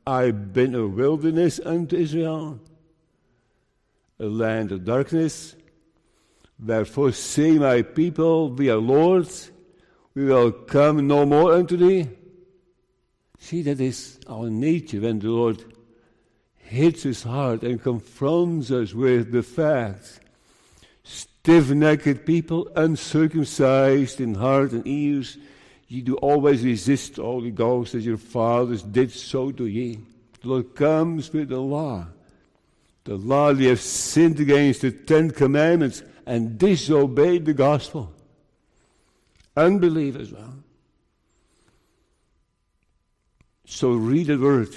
I 0.07 0.31
been 0.31 0.75
a 0.75 0.87
wilderness 0.87 1.61
unto 1.63 1.97
Israel, 1.97 2.59
a 4.19 4.25
land 4.25 4.73
of 4.73 4.85
darkness? 4.85 5.55
Therefore 6.59 7.13
say 7.13 7.59
my 7.59 7.83
people, 7.83 8.51
We 8.51 8.71
are 8.71 8.79
lords, 8.79 9.51
we 10.15 10.25
will 10.25 10.51
come 10.51 11.07
no 11.07 11.27
more 11.27 11.53
unto 11.53 11.77
thee. 11.77 12.09
See, 13.39 13.61
that 13.63 13.81
is 13.81 14.19
our 14.27 14.49
nature 14.49 15.01
when 15.01 15.19
the 15.19 15.29
Lord 15.29 15.63
hits 16.57 17.03
his 17.03 17.23
heart 17.23 17.63
and 17.63 17.83
confronts 17.83 18.71
us 18.71 18.95
with 18.95 19.33
the 19.33 19.43
facts 19.43 20.19
stiff 21.03 21.71
necked 21.71 22.27
people, 22.27 22.69
uncircumcised 22.75 24.21
in 24.21 24.35
heart 24.35 24.73
and 24.73 24.85
ears, 24.85 25.39
Ye 25.89 26.01
do 26.01 26.17
always 26.17 26.65
resist 26.65 27.17
the 27.17 27.23
Holy 27.23 27.51
Ghost 27.51 27.95
as 27.95 28.05
your 28.05 28.17
fathers 28.17 28.83
did, 28.83 29.13
so 29.13 29.53
do 29.53 29.67
ye. 29.67 30.01
The 30.41 30.49
Lord 30.49 30.75
comes 30.75 31.33
with 31.33 31.49
the 31.49 31.61
law. 31.61 32.07
The 33.05 33.15
law, 33.15 33.53
they 33.53 33.67
have 33.67 33.81
sinned 33.81 34.41
against 34.41 34.81
the 34.81 34.91
Ten 34.91 35.31
Commandments 35.31 36.03
and 36.27 36.59
disobeyed 36.59 37.45
the 37.45 37.55
gospel. 37.55 38.13
Unbelief 39.57 40.17
as 40.17 40.33
well. 40.33 40.55
So 43.65 43.93
read 43.93 44.27
the 44.27 44.39
word. 44.39 44.75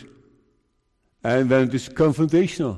And 1.24 1.50
when 1.50 1.68
it 1.68 1.74
is 1.74 1.90
confrontational, 1.90 2.78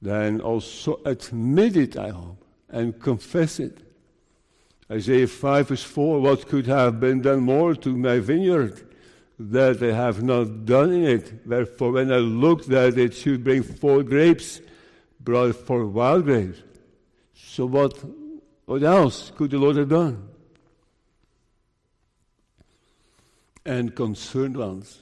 then 0.00 0.40
also 0.42 1.00
admit 1.04 1.76
it, 1.76 1.96
I 1.96 2.10
hope, 2.10 2.44
and 2.68 3.00
confess 3.00 3.58
it. 3.58 3.78
Isaiah 4.90 5.26
5 5.26 5.68
verse 5.68 5.82
4 5.82 6.20
What 6.20 6.46
could 6.46 6.66
have 6.66 7.00
been 7.00 7.22
done 7.22 7.40
more 7.40 7.74
to 7.74 7.96
my 7.96 8.18
vineyard 8.18 8.86
that 9.38 9.80
they 9.80 9.92
have 9.92 10.22
not 10.22 10.64
done 10.64 10.92
in 10.92 11.04
it? 11.04 11.48
Therefore, 11.48 11.92
when 11.92 12.12
I 12.12 12.18
looked 12.18 12.68
that 12.68 12.98
it 12.98 13.14
should 13.14 13.42
bring 13.42 13.62
forth 13.62 14.06
grapes, 14.06 14.60
brought 15.20 15.56
forth 15.56 15.88
wild 15.88 16.24
grapes. 16.24 16.60
So, 17.34 17.66
what, 17.66 17.98
what 18.66 18.82
else 18.82 19.32
could 19.36 19.50
the 19.50 19.58
Lord 19.58 19.76
have 19.76 19.88
done? 19.88 20.28
And 23.64 23.94
concerned 23.94 24.56
ones, 24.58 25.00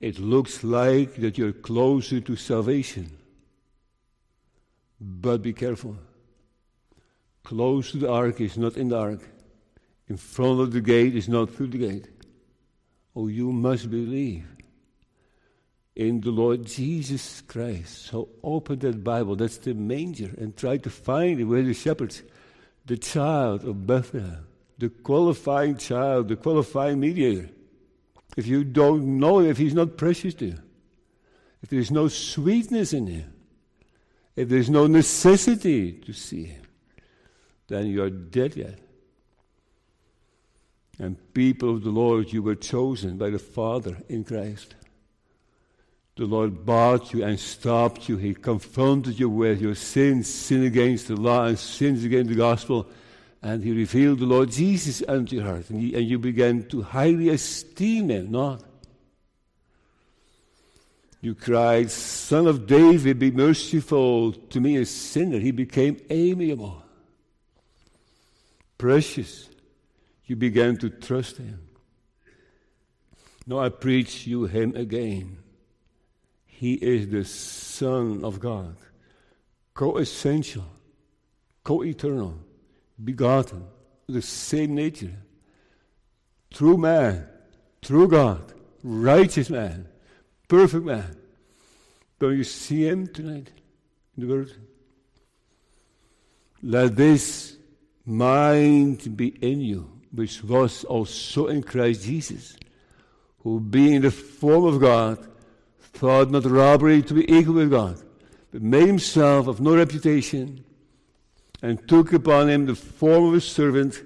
it 0.00 0.18
looks 0.18 0.64
like 0.64 1.16
that 1.16 1.36
you're 1.36 1.52
closer 1.52 2.20
to 2.20 2.36
salvation. 2.36 3.18
But 5.00 5.42
be 5.42 5.52
careful. 5.52 5.96
Close 7.48 7.92
to 7.92 7.96
the 7.96 8.12
ark 8.12 8.42
is 8.42 8.58
not 8.58 8.76
in 8.76 8.90
the 8.90 8.98
ark. 8.98 9.20
In 10.06 10.18
front 10.18 10.60
of 10.60 10.70
the 10.70 10.82
gate 10.82 11.16
is 11.16 11.30
not 11.30 11.48
through 11.48 11.68
the 11.68 11.78
gate. 11.78 12.06
Oh, 13.16 13.28
you 13.28 13.50
must 13.52 13.90
believe 13.90 14.44
in 15.96 16.20
the 16.20 16.30
Lord 16.30 16.66
Jesus 16.66 17.40
Christ. 17.40 18.04
So 18.04 18.28
open 18.42 18.80
that 18.80 19.02
Bible, 19.02 19.34
that's 19.34 19.56
the 19.56 19.72
manger, 19.72 20.30
and 20.36 20.58
try 20.58 20.76
to 20.76 20.90
find 20.90 21.40
it 21.40 21.44
where 21.44 21.62
the 21.62 21.72
shepherds, 21.72 22.22
the 22.84 22.98
child 22.98 23.64
of 23.64 23.86
Bethlehem, 23.86 24.46
the 24.76 24.90
qualifying 24.90 25.78
child, 25.78 26.28
the 26.28 26.36
qualifying 26.36 27.00
mediator. 27.00 27.48
If 28.36 28.46
you 28.46 28.62
don't 28.62 29.18
know 29.18 29.38
him, 29.38 29.46
if 29.46 29.56
he's 29.56 29.72
not 29.72 29.96
precious 29.96 30.34
to 30.34 30.48
you, 30.48 30.58
if 31.62 31.70
there's 31.70 31.90
no 31.90 32.08
sweetness 32.08 32.92
in 32.92 33.06
him, 33.06 33.32
if 34.36 34.50
there's 34.50 34.68
no 34.68 34.86
necessity 34.86 35.92
to 35.92 36.12
see 36.12 36.44
him, 36.44 36.64
then 37.68 37.86
you're 37.86 38.10
dead 38.10 38.56
yet. 38.56 38.78
And 40.98 41.16
people 41.32 41.76
of 41.76 41.84
the 41.84 41.90
Lord, 41.90 42.32
you 42.32 42.42
were 42.42 42.56
chosen 42.56 43.18
by 43.18 43.30
the 43.30 43.38
Father 43.38 43.98
in 44.08 44.24
Christ. 44.24 44.74
The 46.16 46.24
Lord 46.24 46.66
bought 46.66 47.12
you 47.12 47.22
and 47.22 47.38
stopped 47.38 48.08
you. 48.08 48.16
He 48.16 48.34
confronted 48.34 49.20
you 49.20 49.30
with 49.30 49.60
your 49.60 49.76
sins, 49.76 50.28
sin 50.28 50.64
against 50.64 51.06
the 51.06 51.14
law 51.14 51.44
and 51.44 51.56
sins 51.56 52.02
against 52.02 52.30
the 52.30 52.36
gospel. 52.36 52.88
And 53.40 53.62
He 53.62 53.70
revealed 53.70 54.18
the 54.18 54.26
Lord 54.26 54.50
Jesus 54.50 55.00
unto 55.06 55.36
your 55.36 55.44
heart. 55.44 55.70
And, 55.70 55.94
and 55.94 56.08
you 56.08 56.18
began 56.18 56.64
to 56.70 56.82
highly 56.82 57.28
esteem 57.28 58.08
Him, 58.08 58.32
not? 58.32 58.64
You 61.20 61.36
cried, 61.36 61.92
Son 61.92 62.48
of 62.48 62.66
David, 62.66 63.20
be 63.20 63.30
merciful 63.30 64.32
to 64.32 64.60
me, 64.60 64.76
a 64.76 64.86
sinner. 64.86 65.38
He 65.38 65.52
became 65.52 66.00
amiable, 66.10 66.82
precious. 68.78 69.48
You 70.24 70.36
began 70.36 70.76
to 70.78 70.88
trust 70.88 71.36
him. 71.36 71.60
Now 73.46 73.58
I 73.58 73.68
preach 73.68 74.26
you 74.26 74.44
him 74.46 74.74
again. 74.76 75.38
He 76.46 76.74
is 76.74 77.08
the 77.08 77.24
Son 77.24 78.24
of 78.24 78.40
God, 78.40 78.76
co 79.74 79.98
essential, 79.98 80.64
co 81.64 81.82
eternal, 81.82 82.38
begotten, 83.02 83.64
the 84.06 84.22
same 84.22 84.74
nature, 84.74 85.14
true 86.50 86.76
man, 86.76 87.26
true 87.82 88.08
God, 88.08 88.52
righteous 88.82 89.50
man 89.50 89.88
perfect 90.48 90.84
man. 90.84 91.16
Don't 92.18 92.36
you 92.36 92.44
see 92.44 92.88
him 92.88 93.06
tonight 93.06 93.52
in 94.16 94.26
the 94.26 94.34
Word? 94.34 94.50
Let 96.62 96.96
this 96.96 97.56
mind 98.08 99.16
be 99.16 99.28
in 99.28 99.60
you, 99.60 99.90
which 100.12 100.42
was 100.42 100.84
also 100.84 101.46
in 101.48 101.62
Christ 101.62 102.04
Jesus, 102.04 102.56
who 103.40 103.60
being 103.60 103.94
in 103.94 104.02
the 104.02 104.10
form 104.10 104.64
of 104.64 104.80
God, 104.80 105.18
thought 105.80 106.30
not 106.30 106.44
robbery 106.44 107.02
to 107.02 107.14
be 107.14 107.30
equal 107.32 107.54
with 107.54 107.70
God, 107.70 108.02
but 108.50 108.62
made 108.62 108.86
himself 108.86 109.46
of 109.46 109.60
no 109.60 109.76
reputation, 109.76 110.64
and 111.62 111.86
took 111.88 112.12
upon 112.12 112.48
him 112.48 112.66
the 112.66 112.74
form 112.74 113.26
of 113.26 113.34
a 113.34 113.40
servant, 113.40 114.02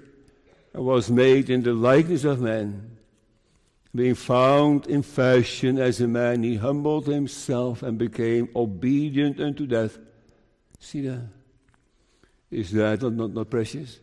and 0.73 0.85
was 0.85 1.09
made 1.09 1.49
in 1.49 1.61
the 1.63 1.73
likeness 1.73 2.23
of 2.23 2.41
men 2.41 2.93
being 3.95 4.15
found 4.15 4.87
in 4.87 5.03
fashion 5.03 5.77
as 5.77 6.01
a 6.01 6.07
man, 6.07 6.41
he 6.41 6.55
humbled 6.55 7.05
himself 7.05 7.83
and 7.83 7.97
became 7.97 8.49
obedient 8.55 9.39
unto 9.39 9.67
death. 9.67 9.99
See 10.79 11.01
that? 11.01 11.27
Is 12.53 12.71
that 12.71 13.01
not, 13.01 13.33
not, 13.33 13.49
precious? 13.49 13.99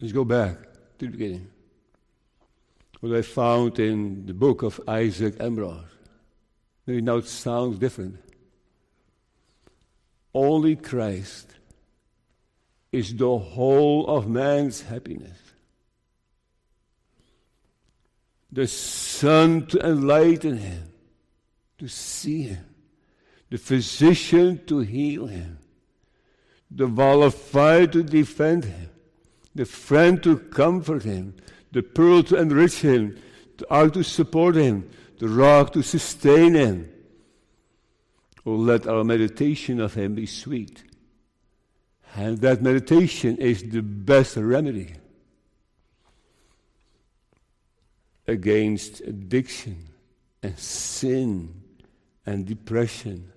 Let's 0.00 0.12
go 0.12 0.24
back 0.24 0.56
to 0.98 1.06
the 1.06 1.08
beginning. 1.08 1.48
What 3.00 3.16
I 3.16 3.22
found 3.22 3.78
in 3.78 4.26
the 4.26 4.34
book 4.34 4.62
of 4.62 4.80
Isaac 4.88 5.36
Ambrose. 5.40 5.84
Maybe 6.86 7.02
now 7.02 7.16
it 7.16 7.26
sounds 7.26 7.78
different. 7.78 8.16
Only 10.34 10.76
Christ 10.76 11.54
is 12.92 13.14
the 13.14 13.38
whole 13.38 14.06
of 14.06 14.28
man's 14.28 14.82
happiness 14.82 15.38
the 18.52 18.66
sun 18.66 19.66
to 19.66 19.78
enlighten 19.86 20.58
him, 20.58 20.92
to 21.78 21.86
see 21.88 22.42
him, 22.42 22.64
the 23.48 23.58
physician 23.58 24.60
to 24.66 24.80
heal 24.80 25.26
him, 25.26 25.58
the 26.70 26.86
wall 26.86 27.22
of 27.22 27.34
fire 27.34 27.86
to 27.86 28.02
defend 28.02 28.64
him, 28.64 28.90
the 29.54 29.64
friend 29.64 30.22
to 30.22 30.38
comfort 30.38 31.02
him, 31.02 31.34
the 31.72 31.82
pearl 31.82 32.22
to 32.24 32.36
enrich 32.36 32.80
him, 32.80 33.18
the 33.58 33.68
ark 33.70 33.92
to 33.94 34.04
support 34.04 34.54
him, 34.54 34.88
the 35.18 35.28
rock 35.28 35.72
to 35.72 35.82
sustain 35.82 36.54
him. 36.54 36.90
Oh, 38.46 38.52
let 38.52 38.86
our 38.86 39.04
meditation 39.04 39.80
of 39.80 39.94
him 39.94 40.14
be 40.14 40.26
sweet. 40.26 40.84
And 42.16 42.38
that 42.38 42.62
meditation 42.62 43.36
is 43.36 43.62
the 43.62 43.82
best 43.82 44.36
remedy 44.36 44.94
against 48.26 49.00
addiction 49.00 49.88
and 50.42 50.58
sin 50.58 51.62
and 52.24 52.46
depression 52.46 53.32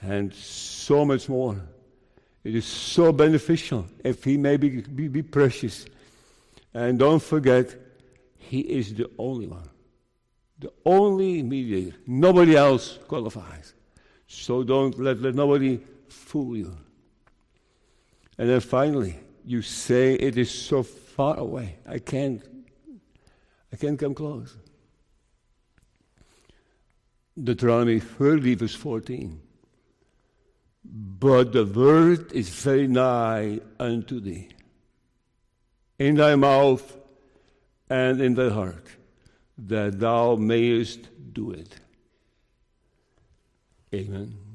and 0.00 0.32
so 0.34 1.04
much 1.04 1.28
more. 1.28 1.60
It 2.44 2.54
is 2.54 2.64
so 2.64 3.12
beneficial 3.12 3.86
if 4.04 4.24
He 4.24 4.36
may 4.36 4.56
be, 4.56 4.80
be, 4.80 5.08
be 5.08 5.22
precious. 5.22 5.86
And 6.72 6.98
don't 6.98 7.22
forget, 7.22 7.74
He 8.36 8.60
is 8.60 8.94
the 8.94 9.10
only 9.18 9.46
one, 9.46 9.68
the 10.58 10.72
only 10.84 11.42
mediator. 11.42 11.96
Nobody 12.06 12.56
else 12.56 12.98
qualifies. 13.08 13.74
So 14.26 14.62
don't 14.62 14.98
let, 14.98 15.20
let 15.20 15.34
nobody 15.34 15.80
fool 16.08 16.56
you. 16.56 16.76
And 18.36 18.48
then 18.48 18.60
finally, 18.60 19.18
you 19.44 19.62
say 19.62 20.14
it 20.14 20.36
is 20.36 20.50
so 20.50 20.82
far 20.82 21.36
away. 21.38 21.78
I 21.86 21.98
can't 21.98 22.42
I 23.72 23.76
can't 23.76 23.98
come 23.98 24.14
close. 24.14 24.56
Deuteronomy 27.42 28.00
30, 28.00 28.54
verse 28.54 28.74
14. 28.74 29.40
But 30.90 31.52
the 31.52 31.66
word 31.66 32.32
is 32.32 32.48
very 32.48 32.86
nigh 32.86 33.60
unto 33.78 34.20
thee, 34.20 34.48
in 35.98 36.14
thy 36.16 36.34
mouth 36.34 36.96
and 37.90 38.20
in 38.20 38.34
thy 38.34 38.48
heart, 38.48 38.86
that 39.58 40.00
thou 40.00 40.36
mayest 40.36 41.08
do 41.32 41.50
it. 41.50 41.74
Amen. 43.92 44.47